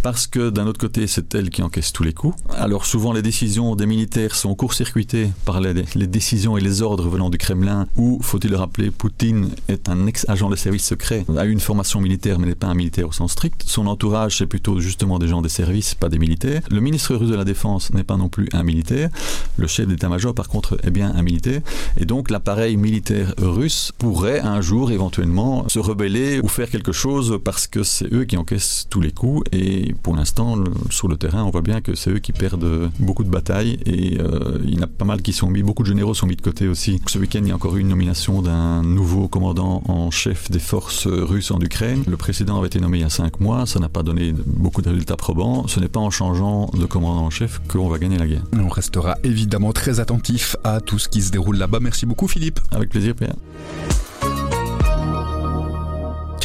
parce 0.01 0.27
que 0.27 0.49
d'un 0.49 0.67
autre 0.67 0.79
côté, 0.79 1.07
c'est 1.07 1.33
elle 1.35 1.49
qui 1.49 1.61
encaisse 1.61 1.91
tous 1.91 2.03
les 2.03 2.13
coups. 2.13 2.35
Alors 2.51 2.85
souvent, 2.85 3.13
les 3.13 3.21
décisions 3.21 3.75
des 3.75 3.85
militaires 3.85 4.35
sont 4.35 4.55
court-circuitées 4.55 5.29
par 5.45 5.61
les, 5.61 5.73
décisions 6.07 6.57
et 6.57 6.61
les 6.61 6.81
ordres 6.81 7.09
venant 7.09 7.29
du 7.29 7.37
Kremlin, 7.37 7.87
où, 7.97 8.19
faut-il 8.21 8.51
le 8.51 8.57
rappeler, 8.57 8.91
Poutine 8.91 9.49
est 9.67 9.89
un 9.89 10.07
ex-agent 10.07 10.49
de 10.49 10.55
service 10.55 10.85
secret, 10.85 11.25
a 11.37 11.45
eu 11.45 11.51
une 11.51 11.59
formation 11.59 11.99
militaire, 12.01 12.39
mais 12.39 12.47
n'est 12.47 12.55
pas 12.55 12.67
un 12.67 12.75
militaire 12.75 13.07
au 13.07 13.11
sens 13.11 13.31
strict. 13.31 13.63
Son 13.65 13.87
entourage, 13.87 14.37
c'est 14.37 14.45
plutôt 14.45 14.79
justement 14.79 15.19
des 15.19 15.27
gens 15.27 15.41
des 15.41 15.49
services, 15.49 15.95
pas 15.95 16.09
des 16.09 16.19
militaires. 16.19 16.61
Le 16.69 16.79
ministre 16.79 17.15
russe 17.15 17.29
de 17.29 17.35
la 17.35 17.45
Défense 17.45 17.91
n'est 17.93 18.03
pas 18.03 18.17
non 18.17 18.29
plus 18.29 18.47
un 18.53 18.63
militaire. 18.63 19.09
Le 19.57 19.67
chef 19.67 19.87
d'état-major, 19.87 20.33
par 20.33 20.49
contre, 20.49 20.77
est 20.83 20.91
bien 20.91 21.13
un 21.15 21.21
militaire. 21.21 21.61
Et 21.97 22.05
donc, 22.05 22.29
l'appareil 22.29 22.77
militaire 22.77 23.33
russe 23.37 23.91
pourrait 23.97 24.39
un 24.39 24.61
jour 24.61 24.91
éventuellement 24.91 25.67
se 25.67 25.79
rebeller 25.79 26.39
ou 26.41 26.47
faire 26.47 26.69
quelque 26.69 26.91
chose 26.91 27.39
parce 27.43 27.67
que 27.67 27.83
c'est 27.83 28.11
eux 28.13 28.25
qui 28.25 28.37
encaissent 28.37 28.87
tous 28.89 29.01
les 29.01 29.11
coups. 29.11 29.43
Et 29.51 29.94
pour 30.01 30.15
l'instant, 30.15 30.55
sur 30.89 31.07
le 31.07 31.17
terrain, 31.17 31.43
on 31.43 31.49
voit 31.49 31.61
bien 31.61 31.81
que 31.81 31.95
c'est 31.95 32.11
eux 32.11 32.19
qui 32.19 32.31
perdent 32.31 32.89
beaucoup 32.99 33.23
de 33.23 33.29
batailles 33.29 33.77
et 33.85 34.19
euh, 34.19 34.59
il 34.63 34.75
y 34.75 34.79
en 34.79 34.83
a 34.83 34.87
pas 34.87 35.05
mal 35.05 35.21
qui 35.21 35.33
sont 35.33 35.49
mis, 35.49 35.63
beaucoup 35.63 35.83
de 35.83 35.87
généraux 35.87 36.13
sont 36.13 36.27
mis 36.27 36.35
de 36.35 36.41
côté 36.41 36.67
aussi. 36.67 37.01
Ce 37.07 37.17
week-end, 37.17 37.39
il 37.41 37.49
y 37.49 37.51
a 37.51 37.55
encore 37.55 37.75
eu 37.77 37.81
une 37.81 37.89
nomination 37.89 38.41
d'un 38.41 38.83
nouveau 38.83 39.27
commandant 39.27 39.83
en 39.87 40.11
chef 40.11 40.49
des 40.51 40.59
forces 40.59 41.07
russes 41.07 41.51
en 41.51 41.59
Ukraine. 41.59 42.03
Le 42.07 42.17
précédent 42.17 42.57
avait 42.57 42.67
été 42.67 42.79
nommé 42.79 42.99
il 42.99 43.01
y 43.01 43.05
a 43.05 43.09
cinq 43.09 43.39
mois, 43.39 43.65
ça 43.65 43.79
n'a 43.79 43.89
pas 43.89 44.03
donné 44.03 44.33
beaucoup 44.45 44.81
de 44.81 44.89
résultats 44.89 45.17
probants. 45.17 45.67
Ce 45.67 45.79
n'est 45.79 45.87
pas 45.87 45.99
en 45.99 46.09
changeant 46.09 46.69
de 46.73 46.85
commandant 46.85 47.25
en 47.25 47.29
chef 47.29 47.61
qu'on 47.67 47.89
va 47.89 47.97
gagner 47.97 48.17
la 48.17 48.27
guerre. 48.27 48.43
On 48.53 48.69
restera 48.69 49.17
évidemment 49.23 49.73
très 49.73 49.99
attentif 49.99 50.55
à 50.63 50.81
tout 50.81 50.99
ce 50.99 51.09
qui 51.09 51.21
se 51.21 51.31
déroule 51.31 51.57
là-bas. 51.57 51.79
Merci 51.81 52.05
beaucoup 52.05 52.27
Philippe. 52.27 52.59
Avec 52.71 52.89
plaisir 52.89 53.15
Pierre. 53.15 53.35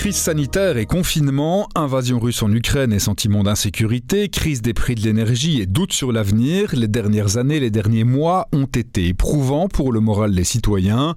Crise 0.00 0.16
sanitaire 0.16 0.78
et 0.78 0.87
confinement, 0.87 1.69
invasion 1.75 2.19
russe 2.19 2.42
en 2.42 2.50
Ukraine 2.50 2.90
et 2.90 2.99
sentiment 2.99 3.42
d'insécurité, 3.42 4.30
crise 4.30 4.62
des 4.62 4.73
prix 4.73 4.95
de 4.95 5.02
l'énergie 5.02 5.61
et 5.61 5.66
doute 5.66 5.92
sur 5.92 6.11
l'avenir, 6.11 6.71
les 6.73 6.88
dernières 6.88 7.37
années, 7.37 7.61
les 7.61 7.71
derniers 7.71 8.04
mois 8.04 8.49
ont 8.54 8.64
été 8.64 9.09
éprouvants 9.09 9.69
pour 9.69 9.92
le 9.92 10.00
moral 10.00 10.35
des 10.35 10.45
citoyens. 10.45 11.16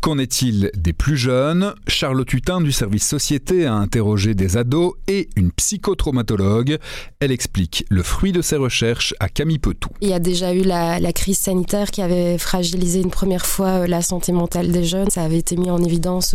Qu'en 0.00 0.16
est-il 0.16 0.70
des 0.74 0.94
plus 0.94 1.18
jeunes? 1.18 1.74
Charlotte 1.86 2.32
Hutin 2.32 2.62
du 2.62 2.72
service 2.72 3.06
Société 3.06 3.66
a 3.66 3.74
interrogé 3.74 4.34
des 4.34 4.56
ados 4.56 4.94
et 5.08 5.28
une 5.36 5.52
psychotraumatologue. 5.52 6.78
Elle 7.20 7.30
explique 7.30 7.84
le 7.90 8.02
fruit 8.02 8.32
de 8.32 8.40
ses 8.40 8.56
recherches 8.56 9.12
à 9.20 9.28
Camille 9.28 9.58
Petou. 9.58 9.90
Il 10.00 10.08
y 10.08 10.14
a 10.14 10.18
déjà 10.18 10.54
eu 10.54 10.62
la, 10.62 11.00
la, 11.00 11.12
crise 11.12 11.38
sanitaire 11.38 11.90
qui 11.90 12.00
avait 12.00 12.38
fragilisé 12.38 13.00
une 13.00 13.10
première 13.10 13.44
fois 13.44 13.86
la 13.86 14.00
santé 14.00 14.32
mentale 14.32 14.72
des 14.72 14.84
jeunes. 14.84 15.10
Ça 15.10 15.22
avait 15.22 15.36
été 15.36 15.58
mis 15.58 15.70
en 15.70 15.84
évidence 15.84 16.34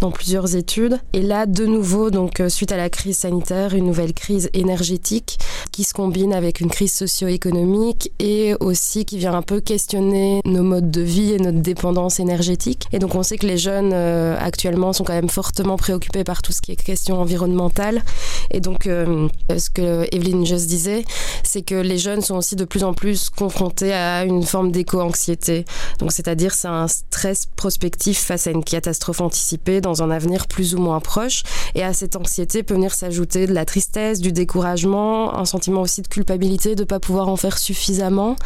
dans 0.00 0.12
plusieurs 0.12 0.54
études. 0.54 1.00
Et 1.12 1.22
là, 1.22 1.46
de 1.46 1.66
nouveau, 1.66 2.10
donc 2.10 2.40
suite 2.48 2.70
à 2.70 2.76
la 2.76 2.90
crise 2.90 3.18
sanitaire, 3.18 3.74
une 3.74 3.86
nouvelle 3.86 4.14
crise 4.14 4.50
énergétique 4.54 5.38
qui 5.72 5.82
se 5.82 5.94
combine 5.94 6.32
avec 6.32 6.60
une 6.60 6.70
crise 6.70 6.92
socio-économique 6.92 8.12
et 8.20 8.54
aussi 8.60 9.04
qui 9.04 9.18
vient 9.18 9.34
un 9.34 9.42
peu 9.42 9.60
questionner 9.60 10.40
nos 10.44 10.62
modes 10.62 10.92
de 10.92 11.02
vie 11.02 11.32
et 11.32 11.38
notre 11.38 11.60
dépendance 11.60 12.20
énergétique. 12.20 12.83
Et 12.92 12.98
donc 12.98 13.14
on 13.14 13.22
sait 13.22 13.38
que 13.38 13.46
les 13.46 13.58
jeunes 13.58 13.92
euh, 13.92 14.36
actuellement 14.38 14.92
sont 14.92 15.04
quand 15.04 15.14
même 15.14 15.28
fortement 15.28 15.76
préoccupés 15.76 16.24
par 16.24 16.42
tout 16.42 16.52
ce 16.52 16.60
qui 16.60 16.72
est 16.72 16.76
question 16.76 17.20
environnementale. 17.20 18.02
Et 18.50 18.60
donc 18.60 18.86
euh, 18.86 19.28
ce 19.56 19.70
que 19.70 20.06
Evelyne 20.14 20.46
Just 20.46 20.66
disait, 20.66 21.04
c'est 21.42 21.62
que 21.62 21.74
les 21.74 21.98
jeunes 21.98 22.20
sont 22.20 22.36
aussi 22.36 22.56
de 22.56 22.64
plus 22.64 22.84
en 22.84 22.94
plus 22.94 23.30
confrontés 23.30 23.92
à 23.92 24.24
une 24.24 24.42
forme 24.42 24.70
d'éco-anxiété. 24.72 25.64
Donc 25.98 26.12
c'est-à-dire 26.12 26.54
c'est 26.54 26.68
un 26.68 26.88
stress 26.88 27.46
prospectif 27.56 28.20
face 28.20 28.46
à 28.46 28.50
une 28.50 28.64
catastrophe 28.64 29.20
anticipée 29.20 29.80
dans 29.80 30.02
un 30.02 30.10
avenir 30.10 30.46
plus 30.46 30.74
ou 30.74 30.78
moins 30.78 31.00
proche. 31.00 31.42
Et 31.74 31.82
à 31.82 31.92
cette 31.92 32.16
anxiété 32.16 32.62
peut 32.62 32.74
venir 32.74 32.94
s'ajouter 32.94 33.46
de 33.46 33.54
la 33.54 33.64
tristesse, 33.64 34.20
du 34.20 34.32
découragement, 34.32 35.34
un 35.36 35.44
sentiment 35.44 35.82
aussi 35.82 36.02
de 36.02 36.08
culpabilité 36.08 36.74
de 36.74 36.82
ne 36.82 36.86
pas 36.86 37.00
pouvoir 37.00 37.28
en 37.28 37.36
faire 37.36 37.58
suffisamment. 37.58 38.36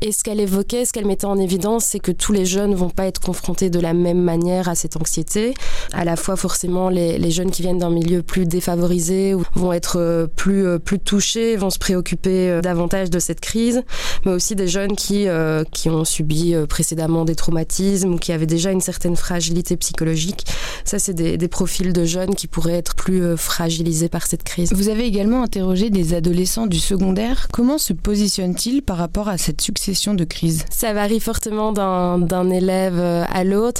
Et 0.00 0.12
ce 0.12 0.22
qu'elle 0.22 0.40
évoquait, 0.40 0.84
ce 0.84 0.92
qu'elle 0.92 1.06
mettait 1.06 1.26
en 1.26 1.38
évidence, 1.38 1.84
c'est 1.84 2.00
que 2.00 2.12
tous 2.12 2.32
les 2.32 2.46
jeunes 2.46 2.70
ne 2.70 2.76
vont 2.76 2.90
pas 2.90 3.06
être 3.06 3.20
confrontés 3.20 3.70
de 3.70 3.80
la 3.80 3.85
même 3.94 4.22
manière 4.22 4.68
à 4.68 4.74
cette 4.74 4.96
anxiété. 4.96 5.54
À 5.92 6.04
la 6.04 6.16
fois, 6.16 6.36
forcément, 6.36 6.88
les, 6.88 7.18
les 7.18 7.30
jeunes 7.30 7.50
qui 7.50 7.62
viennent 7.62 7.78
d'un 7.78 7.90
milieu 7.90 8.22
plus 8.22 8.46
défavorisé 8.46 9.34
vont 9.54 9.72
être 9.72 9.96
euh, 9.98 10.26
plus, 10.26 10.66
euh, 10.66 10.78
plus 10.78 10.98
touchés, 10.98 11.56
vont 11.56 11.70
se 11.70 11.78
préoccuper 11.78 12.50
euh, 12.50 12.60
davantage 12.60 13.10
de 13.10 13.18
cette 13.18 13.40
crise, 13.40 13.82
mais 14.24 14.32
aussi 14.32 14.56
des 14.56 14.68
jeunes 14.68 14.96
qui, 14.96 15.26
qui 15.72 15.88
ont 15.88 16.04
subi 16.04 16.54
précédemment 16.68 17.24
des 17.24 17.34
traumatismes 17.34 18.14
ou 18.14 18.18
qui 18.18 18.32
avaient 18.32 18.46
déjà 18.46 18.70
une 18.70 18.80
certaine 18.80 19.16
fragilité 19.16 19.76
psychologique. 19.76 20.46
Ça, 20.84 20.98
c'est 20.98 21.14
des, 21.14 21.36
des 21.36 21.48
profils 21.48 21.92
de 21.92 22.04
jeunes 22.04 22.34
qui 22.34 22.46
pourraient 22.46 22.74
être 22.74 22.94
plus 22.94 23.36
fragilisés 23.36 24.08
par 24.08 24.26
cette 24.26 24.42
crise. 24.42 24.72
Vous 24.72 24.88
avez 24.88 25.04
également 25.04 25.42
interrogé 25.42 25.90
des 25.90 26.14
adolescents 26.14 26.66
du 26.66 26.78
secondaire. 26.78 27.48
Comment 27.52 27.78
se 27.78 27.92
positionnent-ils 27.92 28.82
par 28.82 28.96
rapport 28.96 29.28
à 29.28 29.38
cette 29.38 29.60
succession 29.60 30.14
de 30.14 30.24
crises? 30.24 30.64
Ça 30.70 30.92
varie 30.92 31.20
fortement 31.20 31.72
d'un 31.72 32.50
élève 32.50 32.98
à 32.98 33.44
l'autre. 33.44 33.75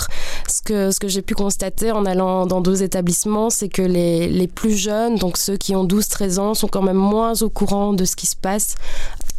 Ce 0.49 0.63
que, 1.01 1.09
j'ai 1.09 1.23
pu 1.23 1.35
constater 1.35 1.91
en 1.93 2.07
allant 2.07 2.47
dans 2.47 2.61
deux 2.61 2.83
établissements, 2.83 3.51
c'est 3.51 3.69
que 3.69 3.83
les, 3.83 4.29
les 4.29 4.49
plus 4.49 4.77
jeunes, 4.77 5.17
donc 5.17 5.37
ceux 5.37 5.57
qui 5.57 5.77
ont 5.77 5.87
12-13 5.87 6.39
ans, 6.39 6.55
sont 6.55 6.69
quand 6.69 6.83
même 6.83 6.97
moins 6.97 7.35
au 7.43 7.49
courant 7.49 7.93
de 7.93 8.05
ce 8.05 8.17
qui 8.17 8.27
se 8.27 8.37
passe 8.37 8.75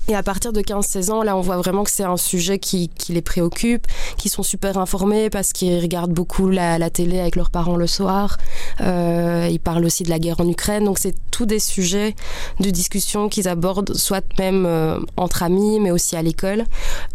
et 0.10 0.16
à 0.16 0.24
partir 0.24 0.54
de 0.54 0.62
15-16 0.62 1.12
ans, 1.12 1.22
là, 1.22 1.36
on 1.36 1.42
voit 1.42 1.58
vraiment 1.58 1.84
que 1.84 1.92
c'est 1.92 2.06
un 2.06 2.16
sujet 2.16 2.60
qui, 2.60 2.90
les 3.10 3.22
préoccupe, 3.22 3.86
qui 4.18 4.30
sont 4.30 4.44
super 4.44 4.78
informés 4.78 5.30
parce 5.30 5.52
qu'ils 5.52 5.82
regardent 5.82 6.14
beaucoup 6.14 6.50
la, 6.50 6.90
télé 6.90 7.20
avec 7.20 7.36
leurs 7.36 7.50
parents 7.50 7.76
le 7.76 7.88
soir. 7.88 8.38
Euh, 8.80 9.50
ils 9.52 9.60
parlent 9.60 9.84
aussi 9.84 10.04
de 10.04 10.10
la 10.10 10.18
guerre 10.18 10.40
en 10.40 10.48
Ukraine. 10.48 10.86
Donc, 10.86 10.98
c'est 10.98 11.14
tous 11.30 11.46
des 11.46 11.60
sujets 11.60 12.16
de 12.62 12.70
discussion 12.70 13.28
qu'ils 13.28 13.50
abordent, 13.50 13.96
soit 13.96 14.24
même 14.40 14.66
euh, 14.66 14.98
entre 15.18 15.44
amis, 15.44 15.82
mais 15.82 15.92
aussi 15.92 16.16
à 16.16 16.22
l'école. 16.22 16.64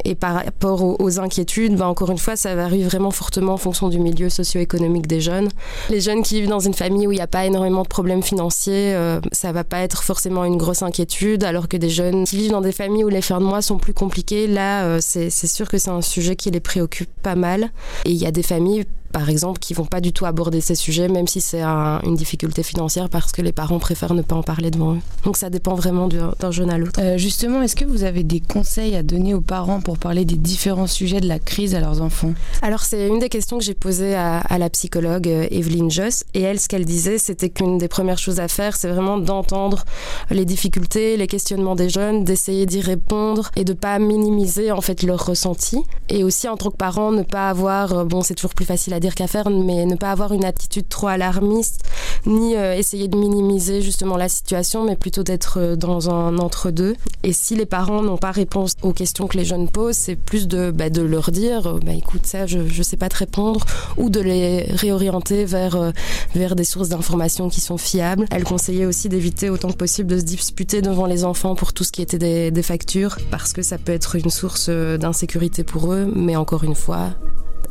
Et 0.04 0.14
par 0.14 0.34
rapport 0.34 1.00
aux, 1.00 1.18
inquiétudes, 1.18 1.76
ben, 1.76 1.86
encore 1.86 2.10
une 2.10 2.18
fois, 2.18 2.36
ça 2.36 2.54
varie 2.54 2.82
vraiment 2.82 3.10
fortement 3.10 3.54
en 3.54 3.58
fonction 3.58 3.88
du 3.88 3.98
milieu 3.98 4.28
socio-économique 4.28 5.06
des 5.06 5.22
jeunes. 5.22 5.48
Les 5.88 6.00
jeunes 6.00 6.22
qui 6.22 6.40
vivent 6.40 6.50
dans 6.50 6.60
une 6.60 6.74
famille 6.74 7.06
où 7.06 7.12
il 7.12 7.16
n'y 7.16 7.22
a 7.22 7.26
pas 7.26 7.46
énormément 7.46 7.82
de 7.82 7.88
problèmes 7.88 8.22
financiers, 8.22 8.94
euh, 8.94 9.20
ça 9.32 9.52
va 9.52 9.64
pas 9.64 9.78
être 9.78 10.02
forcément 10.02 10.44
une 10.44 10.58
grosse 10.58 10.82
inquiétude, 10.82 11.42
alors 11.42 11.68
que 11.68 11.78
des 11.78 11.90
jeunes 11.90 12.24
qui 12.24 12.36
vivent 12.36 12.50
dans 12.50 12.60
des 12.60 12.72
familles 12.72 12.81
où 12.88 13.08
les 13.08 13.22
fins 13.22 13.40
de 13.40 13.44
mois 13.44 13.62
sont 13.62 13.78
plus 13.78 13.94
compliquées, 13.94 14.46
là, 14.46 14.84
euh, 14.84 14.98
c'est 15.00 15.30
sûr 15.30 15.68
que 15.68 15.78
c'est 15.78 15.90
un 15.90 16.02
sujet 16.02 16.36
qui 16.36 16.50
les 16.50 16.60
préoccupe 16.60 17.10
pas 17.22 17.34
mal. 17.34 17.70
Et 18.04 18.10
il 18.10 18.16
y 18.16 18.26
a 18.26 18.30
des 18.30 18.42
familles 18.42 18.84
par 19.12 19.28
exemple, 19.28 19.60
qui 19.60 19.74
vont 19.74 19.84
pas 19.84 20.00
du 20.00 20.12
tout 20.12 20.26
aborder 20.26 20.60
ces 20.60 20.74
sujets, 20.74 21.08
même 21.08 21.28
si 21.28 21.40
c'est 21.40 21.60
un, 21.60 22.00
une 22.02 22.16
difficulté 22.16 22.62
financière, 22.62 23.08
parce 23.08 23.32
que 23.32 23.42
les 23.42 23.52
parents 23.52 23.78
préfèrent 23.78 24.14
ne 24.14 24.22
pas 24.22 24.34
en 24.34 24.42
parler 24.42 24.70
devant 24.70 24.94
eux. 24.94 25.00
Donc 25.24 25.36
ça 25.36 25.50
dépend 25.50 25.74
vraiment 25.74 26.08
d'un 26.08 26.50
jeune 26.50 26.70
à 26.70 26.78
l'autre. 26.78 27.00
Euh, 27.00 27.18
justement, 27.18 27.62
est-ce 27.62 27.76
que 27.76 27.84
vous 27.84 28.04
avez 28.04 28.24
des 28.24 28.40
conseils 28.40 28.96
à 28.96 29.02
donner 29.02 29.34
aux 29.34 29.40
parents 29.40 29.80
pour 29.80 29.98
parler 29.98 30.24
des 30.24 30.36
différents 30.36 30.86
sujets 30.86 31.20
de 31.20 31.28
la 31.28 31.38
crise 31.38 31.74
à 31.74 31.80
leurs 31.80 32.00
enfants? 32.00 32.32
Alors 32.62 32.80
c'est 32.80 33.06
une 33.08 33.18
des 33.18 33.28
questions 33.28 33.58
que 33.58 33.64
j'ai 33.64 33.74
posées 33.74 34.14
à, 34.14 34.38
à, 34.38 34.58
la 34.58 34.70
psychologue 34.70 35.28
euh, 35.28 35.46
Evelyne 35.50 35.90
Joss, 35.90 36.24
et 36.34 36.40
elle, 36.40 36.58
ce 36.58 36.68
qu'elle 36.68 36.84
disait, 36.84 37.18
c'était 37.18 37.50
qu'une 37.50 37.78
des 37.78 37.88
premières 37.88 38.18
choses 38.18 38.40
à 38.40 38.48
faire, 38.48 38.76
c'est 38.76 38.88
vraiment 38.88 39.18
d'entendre 39.18 39.84
les 40.30 40.44
difficultés, 40.44 41.16
les 41.16 41.26
questionnements 41.26 41.76
des 41.76 41.88
jeunes, 41.88 42.24
d'essayer 42.24 42.66
d'y 42.66 42.80
répondre 42.80 43.50
et 43.56 43.64
de 43.64 43.72
pas 43.72 43.98
minimiser 43.98 44.72
en 44.72 44.80
fait 44.80 45.02
leurs 45.02 45.26
ressentis. 45.26 45.82
Et 46.08 46.24
aussi 46.24 46.48
en 46.48 46.56
tant 46.56 46.70
que 46.70 46.76
parent, 46.76 47.12
ne 47.12 47.22
pas 47.22 47.48
avoir, 47.48 47.92
euh, 47.92 48.04
bon 48.04 48.22
c'est 48.22 48.34
toujours 48.34 48.54
plus 48.54 48.64
facile 48.64 48.94
à 48.94 49.00
dire 49.02 49.14
qu'à 49.14 49.26
faire, 49.26 49.50
mais 49.50 49.84
ne 49.84 49.96
pas 49.96 50.10
avoir 50.10 50.32
une 50.32 50.44
attitude 50.44 50.88
trop 50.88 51.08
alarmiste, 51.08 51.84
ni 52.24 52.56
euh, 52.56 52.74
essayer 52.74 53.08
de 53.08 53.16
minimiser 53.16 53.82
justement 53.82 54.16
la 54.16 54.28
situation, 54.28 54.84
mais 54.84 54.96
plutôt 54.96 55.22
d'être 55.22 55.58
euh, 55.58 55.76
dans 55.76 56.08
un 56.08 56.38
entre-deux. 56.38 56.94
Et 57.22 57.32
si 57.32 57.56
les 57.56 57.66
parents 57.66 58.02
n'ont 58.02 58.16
pas 58.16 58.30
réponse 58.30 58.74
aux 58.82 58.92
questions 58.92 59.26
que 59.26 59.36
les 59.36 59.44
jeunes 59.44 59.68
posent, 59.68 59.96
c'est 59.96 60.16
plus 60.16 60.48
de, 60.48 60.70
bah, 60.70 60.88
de 60.88 61.02
leur 61.02 61.30
dire, 61.30 61.66
euh, 61.66 61.80
bah, 61.84 61.92
écoute, 61.92 62.24
ça, 62.24 62.46
je 62.46 62.58
ne 62.58 62.82
sais 62.82 62.96
pas 62.96 63.08
te 63.08 63.16
répondre, 63.16 63.64
ou 63.98 64.08
de 64.08 64.20
les 64.20 64.62
réorienter 64.62 65.44
vers, 65.44 65.92
vers 66.34 66.56
des 66.56 66.64
sources 66.64 66.88
d'informations 66.88 67.48
qui 67.48 67.60
sont 67.60 67.78
fiables. 67.78 68.26
Elle 68.30 68.44
conseillait 68.44 68.86
aussi 68.86 69.08
d'éviter 69.08 69.50
autant 69.50 69.70
que 69.70 69.76
possible 69.76 70.08
de 70.08 70.18
se 70.18 70.24
disputer 70.24 70.80
devant 70.80 71.06
les 71.06 71.24
enfants 71.24 71.54
pour 71.54 71.72
tout 71.72 71.84
ce 71.84 71.92
qui 71.92 72.00
était 72.00 72.50
des, 72.50 72.62
factures, 72.62 73.18
parce 73.32 73.52
que 73.52 73.60
ça 73.60 73.76
peut 73.76 73.90
être 73.90 74.14
une 74.14 74.30
source 74.30 74.70
d'insécurité 74.70 75.64
pour 75.64 75.92
eux, 75.92 76.08
mais 76.14 76.36
encore 76.36 76.62
une 76.62 76.76
fois, 76.76 77.10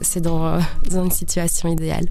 c'est 0.01 0.21
dans, 0.21 0.59
dans 0.89 1.03
une 1.03 1.11
situation 1.11 1.69
idéale. 1.69 2.05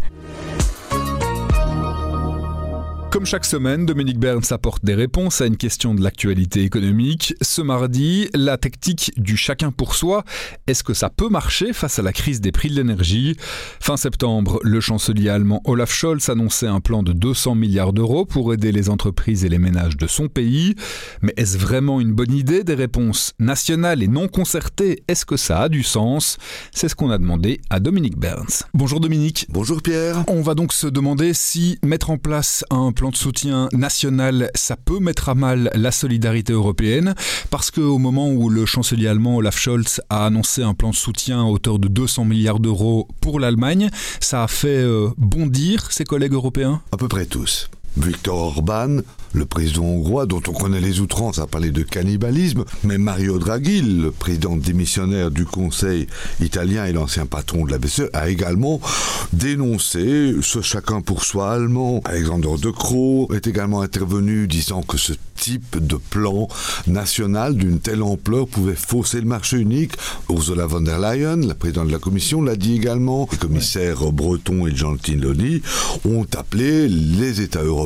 Comme 3.10 3.26
chaque 3.26 3.44
semaine, 3.44 3.86
Dominique 3.86 4.20
Burns 4.20 4.52
apporte 4.52 4.84
des 4.84 4.94
réponses 4.94 5.40
à 5.40 5.46
une 5.46 5.56
question 5.56 5.96
de 5.96 6.00
l'actualité 6.00 6.62
économique. 6.62 7.34
Ce 7.42 7.60
mardi, 7.60 8.28
la 8.34 8.56
tactique 8.56 9.10
du 9.16 9.36
chacun 9.36 9.72
pour 9.72 9.96
soi, 9.96 10.22
est-ce 10.68 10.84
que 10.84 10.94
ça 10.94 11.10
peut 11.10 11.28
marcher 11.28 11.72
face 11.72 11.98
à 11.98 12.02
la 12.02 12.12
crise 12.12 12.40
des 12.40 12.52
prix 12.52 12.70
de 12.70 12.76
l'énergie? 12.76 13.36
Fin 13.80 13.96
septembre, 13.96 14.60
le 14.62 14.80
chancelier 14.80 15.28
allemand 15.28 15.60
Olaf 15.64 15.92
Scholz 15.92 16.28
annonçait 16.28 16.68
un 16.68 16.78
plan 16.78 17.02
de 17.02 17.12
200 17.12 17.56
milliards 17.56 17.92
d'euros 17.92 18.26
pour 18.26 18.54
aider 18.54 18.70
les 18.70 18.88
entreprises 18.88 19.44
et 19.44 19.48
les 19.48 19.58
ménages 19.58 19.96
de 19.96 20.06
son 20.06 20.28
pays. 20.28 20.76
Mais 21.20 21.34
est-ce 21.36 21.58
vraiment 21.58 22.00
une 22.00 22.12
bonne 22.12 22.32
idée? 22.32 22.62
Des 22.62 22.76
réponses 22.76 23.32
nationales 23.40 24.04
et 24.04 24.08
non 24.08 24.28
concertées, 24.28 25.02
est-ce 25.08 25.26
que 25.26 25.36
ça 25.36 25.62
a 25.62 25.68
du 25.68 25.82
sens? 25.82 26.38
C'est 26.70 26.88
ce 26.88 26.94
qu'on 26.94 27.10
a 27.10 27.18
demandé 27.18 27.60
à 27.70 27.80
Dominique 27.80 28.16
Burns. 28.16 28.62
Bonjour 28.72 29.00
Dominique. 29.00 29.46
Bonjour 29.48 29.82
Pierre. 29.82 30.22
On 30.28 30.42
va 30.42 30.54
donc 30.54 30.72
se 30.72 30.86
demander 30.86 31.34
si 31.34 31.76
mettre 31.82 32.10
en 32.10 32.16
place 32.16 32.64
un 32.70 32.92
plan 33.00 33.08
de 33.08 33.16
soutien 33.16 33.70
national, 33.72 34.50
ça 34.54 34.76
peut 34.76 34.98
mettre 34.98 35.30
à 35.30 35.34
mal 35.34 35.70
la 35.74 35.90
solidarité 35.90 36.52
européenne, 36.52 37.14
parce 37.48 37.70
qu'au 37.70 37.96
moment 37.96 38.28
où 38.28 38.50
le 38.50 38.66
chancelier 38.66 39.06
allemand 39.08 39.36
Olaf 39.36 39.58
Scholz 39.58 40.02
a 40.10 40.26
annoncé 40.26 40.62
un 40.62 40.74
plan 40.74 40.90
de 40.90 40.94
soutien 40.94 41.40
à 41.40 41.44
hauteur 41.44 41.78
de 41.78 41.88
200 41.88 42.26
milliards 42.26 42.60
d'euros 42.60 43.08
pour 43.22 43.40
l'Allemagne, 43.40 43.88
ça 44.20 44.42
a 44.42 44.48
fait 44.48 44.68
euh, 44.68 45.08
bondir 45.16 45.90
ses 45.90 46.04
collègues 46.04 46.34
européens? 46.34 46.82
À 46.92 46.98
peu 46.98 47.08
près 47.08 47.24
tous. 47.24 47.70
Victor 47.96 48.38
Orban, 48.38 48.98
le 49.32 49.46
président 49.46 49.84
hongrois 49.84 50.26
dont 50.26 50.42
on 50.48 50.52
connaît 50.52 50.80
les 50.80 51.00
outrances 51.00 51.38
a 51.38 51.46
parlé 51.46 51.70
de 51.70 51.82
cannibalisme, 51.82 52.64
mais 52.84 52.98
Mario 52.98 53.38
Draghi, 53.38 53.82
le 53.82 54.10
président 54.10 54.56
démissionnaire 54.56 55.30
du 55.30 55.44
Conseil 55.44 56.06
italien 56.40 56.84
et 56.86 56.92
l'ancien 56.92 57.26
patron 57.26 57.64
de 57.64 57.70
la 57.70 57.78
BCE, 57.78 58.10
a 58.12 58.28
également 58.28 58.80
dénoncé 59.32 60.34
ce 60.40 60.62
chacun 60.62 61.00
pour 61.00 61.24
soi 61.24 61.52
allemand. 61.52 62.00
Alexander 62.04 62.50
De 62.60 62.70
Croo 62.70 63.28
est 63.34 63.46
également 63.46 63.82
intervenu 63.82 64.46
disant 64.46 64.82
que 64.82 64.96
ce 64.96 65.12
type 65.36 65.78
de 65.84 65.96
plan 65.96 66.48
national 66.86 67.56
d'une 67.56 67.80
telle 67.80 68.02
ampleur 68.02 68.46
pouvait 68.46 68.74
fausser 68.74 69.20
le 69.20 69.26
marché 69.26 69.56
unique. 69.56 69.92
Ursula 70.28 70.66
von 70.66 70.82
der 70.82 70.98
Leyen, 70.98 71.46
la 71.46 71.54
présidente 71.54 71.86
de 71.86 71.92
la 71.92 71.98
Commission, 71.98 72.42
l'a 72.42 72.56
dit 72.56 72.76
également. 72.76 73.28
Les 73.32 73.38
commissaires. 73.38 74.12
Breton 74.12 74.66
et 74.66 74.74
Gentiloni 74.74 75.62
ont 76.04 76.26
appelé 76.36 76.88
les 76.88 77.40
États 77.40 77.62
européens 77.62 77.79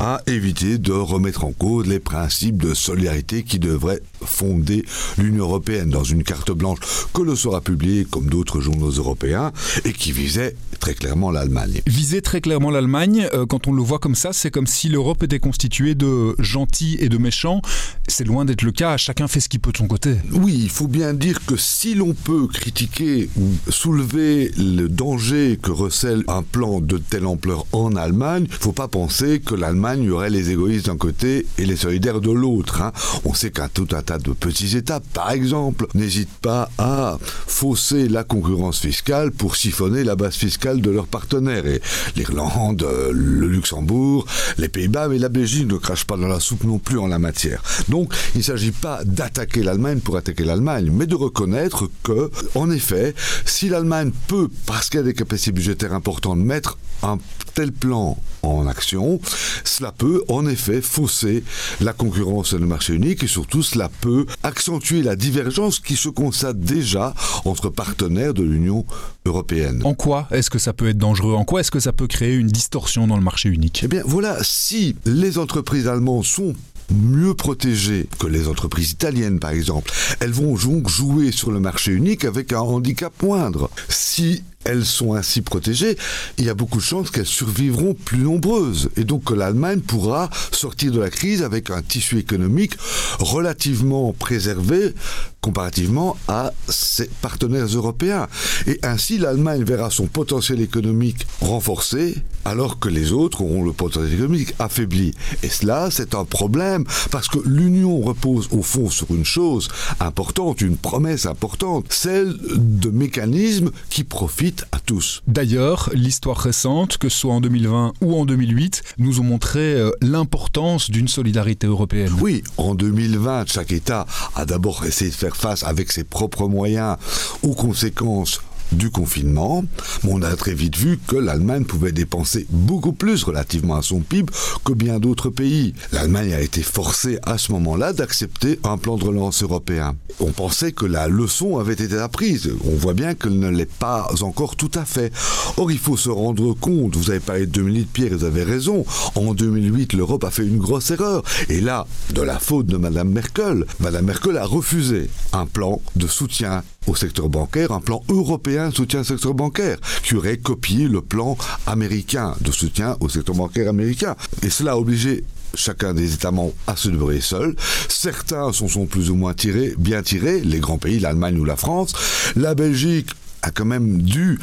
à 0.00 0.20
éviter 0.26 0.78
de 0.78 0.92
remettre 0.92 1.44
en 1.44 1.52
cause 1.52 1.86
les 1.86 2.00
principes 2.00 2.62
de 2.62 2.74
solidarité 2.74 3.42
qui 3.42 3.58
devraient 3.58 4.02
fonder 4.24 4.84
l'Union 5.18 5.44
européenne 5.44 5.90
dans 5.90 6.04
une 6.04 6.22
carte 6.22 6.50
blanche 6.52 6.78
que 7.14 7.22
le 7.22 7.36
sera 7.36 7.60
publiée 7.60 8.04
comme 8.04 8.28
d'autres 8.28 8.60
journaux 8.60 8.90
européens 8.90 9.52
et 9.84 9.92
qui 9.92 10.12
visait 10.12 10.54
très 10.80 10.94
clairement 10.94 11.30
l'Allemagne. 11.30 11.82
Viser 11.86 12.22
très 12.22 12.40
clairement 12.40 12.70
l'Allemagne, 12.70 13.28
euh, 13.34 13.46
quand 13.46 13.66
on 13.66 13.72
le 13.72 13.82
voit 13.82 13.98
comme 13.98 14.14
ça, 14.14 14.32
c'est 14.32 14.50
comme 14.50 14.66
si 14.66 14.88
l'Europe 14.88 15.22
était 15.22 15.38
constituée 15.38 15.94
de 15.94 16.34
gentils 16.38 16.96
et 17.00 17.08
de 17.08 17.18
méchants. 17.18 17.62
C'est 18.06 18.24
loin 18.24 18.44
d'être 18.44 18.62
le 18.62 18.72
cas, 18.72 18.96
chacun 18.96 19.28
fait 19.28 19.40
ce 19.40 19.48
qu'il 19.48 19.60
peut 19.60 19.72
de 19.72 19.76
son 19.76 19.88
côté. 19.88 20.14
Oui, 20.32 20.58
il 20.62 20.70
faut 20.70 20.88
bien 20.88 21.14
dire 21.14 21.44
que 21.44 21.56
si 21.56 21.94
l'on 21.94 22.14
peut 22.14 22.46
critiquer 22.46 23.28
ou 23.36 23.48
soulever 23.70 24.52
le 24.56 24.88
danger 24.88 25.58
que 25.60 25.70
recèle 25.70 26.24
un 26.28 26.42
plan 26.42 26.80
de 26.80 26.98
telle 26.98 27.26
ampleur 27.26 27.66
en 27.72 27.96
Allemagne, 27.96 28.46
il 28.48 28.54
ne 28.54 28.58
faut 28.58 28.72
pas 28.72 28.88
penser 28.88 29.40
que 29.40 29.54
l'Allemagne 29.54 30.10
aurait 30.10 30.30
les 30.30 30.50
égoïstes 30.50 30.86
d'un 30.86 30.96
côté 30.96 31.46
et 31.58 31.66
les 31.66 31.76
solidaires 31.76 32.20
de 32.20 32.30
l'autre. 32.30 32.82
Hein. 32.82 32.92
On 33.24 33.34
sait 33.34 33.50
qu'un 33.50 33.68
tout 33.68 33.88
un 33.92 34.02
de 34.16 34.32
petits 34.32 34.76
États, 34.76 35.00
par 35.00 35.30
exemple, 35.32 35.86
n'hésitent 35.94 36.38
pas 36.40 36.70
à 36.78 37.18
fausser 37.20 38.08
la 38.08 38.24
concurrence 38.24 38.80
fiscale 38.80 39.30
pour 39.30 39.56
siphonner 39.56 40.04
la 40.04 40.16
base 40.16 40.36
fiscale 40.36 40.80
de 40.80 40.90
leurs 40.90 41.06
partenaires. 41.06 41.66
Et 41.66 41.82
l'Irlande, 42.16 42.86
le 43.12 43.46
Luxembourg, 43.46 44.24
les 44.56 44.68
Pays-Bas, 44.68 45.08
mais 45.08 45.18
la 45.18 45.28
Belgique 45.28 45.66
ne 45.66 45.76
crache 45.76 46.04
pas 46.04 46.16
dans 46.16 46.28
la 46.28 46.40
soupe 46.40 46.64
non 46.64 46.78
plus 46.78 46.98
en 46.98 47.08
la 47.08 47.18
matière. 47.18 47.62
Donc, 47.88 48.14
il 48.34 48.38
ne 48.38 48.44
s'agit 48.44 48.70
pas 48.70 49.04
d'attaquer 49.04 49.62
l'Allemagne 49.62 50.00
pour 50.00 50.16
attaquer 50.16 50.44
l'Allemagne, 50.44 50.90
mais 50.90 51.06
de 51.06 51.14
reconnaître 51.14 51.90
que, 52.02 52.30
en 52.54 52.70
effet, 52.70 53.14
si 53.44 53.68
l'Allemagne 53.68 54.12
peut, 54.28 54.48
parce 54.64 54.88
qu'elle 54.88 55.00
a 55.00 55.04
des 55.04 55.14
capacités 55.14 55.52
budgétaires 55.52 55.92
importantes, 55.92 56.38
mettre 56.38 56.78
un 57.02 57.18
tel 57.54 57.72
plan 57.72 58.16
en 58.42 58.66
action, 58.66 59.20
cela 59.64 59.92
peut 59.92 60.22
en 60.28 60.46
effet 60.46 60.80
fausser 60.80 61.42
la 61.80 61.92
concurrence 61.92 62.48
sur 62.48 62.58
le 62.58 62.66
marché 62.66 62.94
unique 62.94 63.22
et 63.22 63.26
surtout 63.26 63.62
cela 63.62 63.90
peut 64.00 64.26
accentuer 64.42 65.02
la 65.02 65.16
divergence 65.16 65.80
qui 65.80 65.96
se 65.96 66.08
constate 66.08 66.60
déjà 66.60 67.14
entre 67.44 67.68
partenaires 67.68 68.34
de 68.34 68.42
l'Union 68.42 68.84
européenne. 69.24 69.82
En 69.84 69.94
quoi 69.94 70.28
est-ce 70.30 70.50
que 70.50 70.58
ça 70.58 70.72
peut 70.72 70.88
être 70.88 70.98
dangereux? 70.98 71.34
En 71.34 71.44
quoi 71.44 71.60
est-ce 71.60 71.70
que 71.70 71.80
ça 71.80 71.92
peut 71.92 72.06
créer 72.06 72.34
une 72.34 72.48
distorsion 72.48 73.06
dans 73.06 73.16
le 73.16 73.22
marché 73.22 73.48
unique? 73.48 73.80
Eh 73.84 73.88
bien 73.88 74.02
voilà, 74.04 74.38
si 74.42 74.96
les 75.04 75.38
entreprises 75.38 75.88
allemandes 75.88 76.24
sont 76.24 76.54
mieux 76.90 77.34
protégées 77.34 78.08
que 78.18 78.26
les 78.26 78.48
entreprises 78.48 78.92
italiennes, 78.92 79.38
par 79.38 79.50
exemple. 79.50 79.92
Elles 80.20 80.32
vont 80.32 80.54
donc 80.54 80.88
jouer 80.88 81.32
sur 81.32 81.50
le 81.50 81.60
marché 81.60 81.92
unique 81.92 82.24
avec 82.24 82.52
un 82.52 82.60
handicap 82.60 83.12
moindre. 83.22 83.70
Si 83.88 84.42
elles 84.64 84.84
sont 84.84 85.14
ainsi 85.14 85.40
protégées, 85.40 85.96
il 86.36 86.44
y 86.44 86.48
a 86.48 86.54
beaucoup 86.54 86.78
de 86.78 86.82
chances 86.82 87.10
qu'elles 87.10 87.26
survivront 87.26 87.94
plus 87.94 88.18
nombreuses 88.18 88.90
et 88.96 89.04
donc 89.04 89.24
que 89.24 89.34
l'Allemagne 89.34 89.80
pourra 89.80 90.28
sortir 90.52 90.92
de 90.92 91.00
la 91.00 91.10
crise 91.10 91.42
avec 91.42 91.70
un 91.70 91.82
tissu 91.82 92.18
économique 92.18 92.74
relativement 93.18 94.12
préservé 94.12 94.94
comparativement 95.40 96.16
à 96.26 96.52
ses 96.68 97.08
partenaires 97.22 97.66
européens. 97.66 98.26
Et 98.66 98.78
ainsi, 98.82 99.18
l'Allemagne 99.18 99.62
verra 99.62 99.88
son 99.88 100.06
potentiel 100.06 100.60
économique 100.60 101.26
renforcé, 101.40 102.16
alors 102.44 102.78
que 102.78 102.88
les 102.88 103.12
autres 103.12 103.42
auront 103.42 103.62
le 103.62 103.72
potentiel 103.72 104.14
économique 104.14 104.54
affaibli. 104.58 105.14
Et 105.42 105.48
cela, 105.48 105.90
c'est 105.90 106.14
un 106.14 106.24
problème, 106.24 106.84
parce 107.10 107.28
que 107.28 107.38
l'Union 107.44 108.00
repose 108.00 108.48
au 108.50 108.62
fond 108.62 108.90
sur 108.90 109.10
une 109.10 109.24
chose 109.24 109.68
importante, 110.00 110.60
une 110.60 110.76
promesse 110.76 111.24
importante, 111.24 111.86
celle 111.90 112.36
de 112.56 112.90
mécanismes 112.90 113.70
qui 113.90 114.04
profitent 114.04 114.47
à 114.72 114.78
tous. 114.78 115.22
D'ailleurs, 115.26 115.90
l'histoire 115.94 116.38
récente, 116.38 116.98
que 116.98 117.08
ce 117.08 117.18
soit 117.18 117.34
en 117.34 117.40
2020 117.40 117.92
ou 118.00 118.18
en 118.18 118.24
2008, 118.24 118.82
nous 118.98 119.20
ont 119.20 119.24
montré 119.24 119.60
euh, 119.74 119.90
l'importance 120.00 120.90
d'une 120.90 121.08
solidarité 121.08 121.66
européenne. 121.66 122.12
Oui, 122.20 122.42
en 122.56 122.74
2020, 122.74 123.50
chaque 123.50 123.72
État 123.72 124.06
a 124.34 124.44
d'abord 124.44 124.84
essayé 124.84 125.10
de 125.10 125.16
faire 125.16 125.36
face 125.36 125.62
avec 125.64 125.92
ses 125.92 126.04
propres 126.04 126.48
moyens 126.48 126.96
aux 127.42 127.54
conséquences 127.54 128.40
du 128.72 128.90
confinement, 128.90 129.64
on 130.06 130.22
a 130.22 130.34
très 130.36 130.54
vite 130.54 130.76
vu 130.76 130.98
que 131.06 131.16
l'Allemagne 131.16 131.64
pouvait 131.64 131.92
dépenser 131.92 132.46
beaucoup 132.50 132.92
plus 132.92 133.24
relativement 133.24 133.76
à 133.76 133.82
son 133.82 134.00
PIB 134.00 134.32
que 134.64 134.72
bien 134.72 134.98
d'autres 134.98 135.30
pays. 135.30 135.74
L'Allemagne 135.92 136.32
a 136.32 136.40
été 136.40 136.62
forcée 136.62 137.18
à 137.24 137.38
ce 137.38 137.52
moment-là 137.52 137.92
d'accepter 137.92 138.58
un 138.64 138.78
plan 138.78 138.96
de 138.96 139.04
relance 139.04 139.42
européen. 139.42 139.96
On 140.20 140.32
pensait 140.32 140.72
que 140.72 140.86
la 140.86 141.08
leçon 141.08 141.58
avait 141.58 141.74
été 141.74 141.98
apprise. 141.98 142.50
On 142.64 142.76
voit 142.76 142.94
bien 142.94 143.14
qu'elle 143.14 143.38
ne 143.38 143.48
l'est 143.48 143.72
pas 143.72 144.08
encore 144.20 144.56
tout 144.56 144.70
à 144.74 144.84
fait. 144.84 145.12
Or, 145.56 145.70
il 145.70 145.78
faut 145.78 145.96
se 145.96 146.10
rendre 146.10 146.54
compte, 146.54 146.96
vous 146.96 147.10
avez 147.10 147.20
parlé 147.20 147.46
de 147.46 147.52
2008, 147.52 147.88
Pierre, 147.92 148.18
vous 148.18 148.24
avez 148.24 148.42
raison. 148.42 148.84
En 149.14 149.34
2008, 149.34 149.92
l'Europe 149.94 150.24
a 150.24 150.30
fait 150.30 150.46
une 150.46 150.58
grosse 150.58 150.90
erreur. 150.90 151.22
Et 151.48 151.60
là, 151.60 151.86
de 152.14 152.22
la 152.22 152.38
faute 152.38 152.66
de 152.66 152.76
Mme 152.76 153.10
Merkel, 153.10 153.64
Mme 153.80 154.04
Merkel 154.04 154.36
a 154.36 154.44
refusé 154.44 155.08
un 155.32 155.46
plan 155.46 155.80
de 155.96 156.06
soutien 156.06 156.62
au 156.88 156.94
secteur 156.94 157.28
bancaire, 157.28 157.72
un 157.72 157.80
plan 157.80 158.02
européen 158.08 158.70
de 158.70 158.74
soutien 158.74 159.00
au 159.00 159.04
secteur 159.04 159.34
bancaire, 159.34 159.78
qui 160.02 160.14
aurait 160.14 160.38
copié 160.38 160.88
le 160.88 161.02
plan 161.02 161.36
américain 161.66 162.34
de 162.40 162.50
soutien 162.50 162.96
au 163.00 163.08
secteur 163.08 163.34
bancaire 163.34 163.68
américain. 163.68 164.16
Et 164.42 164.50
cela 164.50 164.72
a 164.72 164.76
obligé 164.76 165.24
chacun 165.54 165.94
des 165.94 166.14
États 166.14 166.30
membres 166.30 166.54
à 166.66 166.76
se 166.76 166.88
débrouiller 166.88 167.20
seul. 167.20 167.54
Certains 167.88 168.52
sont, 168.52 168.68
sont 168.68 168.86
plus 168.86 169.10
ou 169.10 169.16
moins 169.16 169.34
tirés, 169.34 169.74
bien 169.78 170.02
tirés, 170.02 170.40
les 170.40 170.60
grands 170.60 170.78
pays, 170.78 170.98
l'Allemagne 170.98 171.38
ou 171.38 171.44
la 171.44 171.56
France. 171.56 171.92
La 172.36 172.54
Belgique 172.54 173.10
a 173.42 173.50
quand 173.50 173.64
même 173.64 174.02
dû 174.02 174.38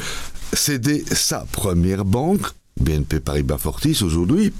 céder 0.52 1.04
sa 1.12 1.40
première 1.52 2.04
banque 2.04 2.46
BNP 2.80 3.20
Paribas 3.20 3.58
Fortis 3.58 3.98
aujourd'hui, 4.02 4.52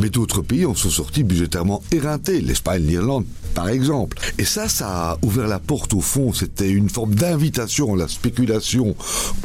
mais 0.00 0.10
d'autres 0.10 0.42
pays 0.42 0.66
en 0.66 0.74
sont 0.74 0.90
sortis 0.90 1.22
budgétairement 1.22 1.82
éreintés, 1.92 2.40
l'Espagne, 2.40 2.84
l'Irlande 2.84 3.24
par 3.54 3.68
exemple. 3.68 4.18
Et 4.38 4.44
ça, 4.44 4.68
ça 4.68 5.12
a 5.12 5.18
ouvert 5.22 5.48
la 5.48 5.58
porte 5.58 5.94
au 5.94 6.00
fond, 6.00 6.32
c'était 6.32 6.70
une 6.70 6.88
forme 6.88 7.14
d'invitation 7.14 7.94
à 7.94 7.96
la 7.96 8.08
spéculation 8.08 8.94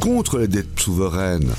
contre 0.00 0.38
les 0.38 0.48
dettes 0.48 0.78
souveraines 0.78 1.50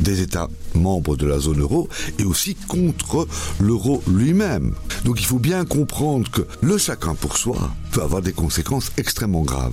des 0.00 0.20
États 0.20 0.48
membres 0.74 1.16
de 1.16 1.26
la 1.26 1.38
zone 1.38 1.60
euro 1.60 1.88
et 2.18 2.24
aussi 2.24 2.54
contre 2.54 3.26
l'euro 3.60 4.02
lui-même. 4.06 4.74
Donc 5.04 5.20
il 5.20 5.26
faut 5.26 5.38
bien 5.38 5.64
comprendre 5.64 6.30
que 6.30 6.46
le 6.60 6.78
chacun 6.78 7.14
pour 7.14 7.36
soi 7.36 7.70
peut 7.92 8.02
avoir 8.02 8.22
des 8.22 8.32
conséquences 8.32 8.92
extrêmement 8.96 9.42
graves. 9.42 9.72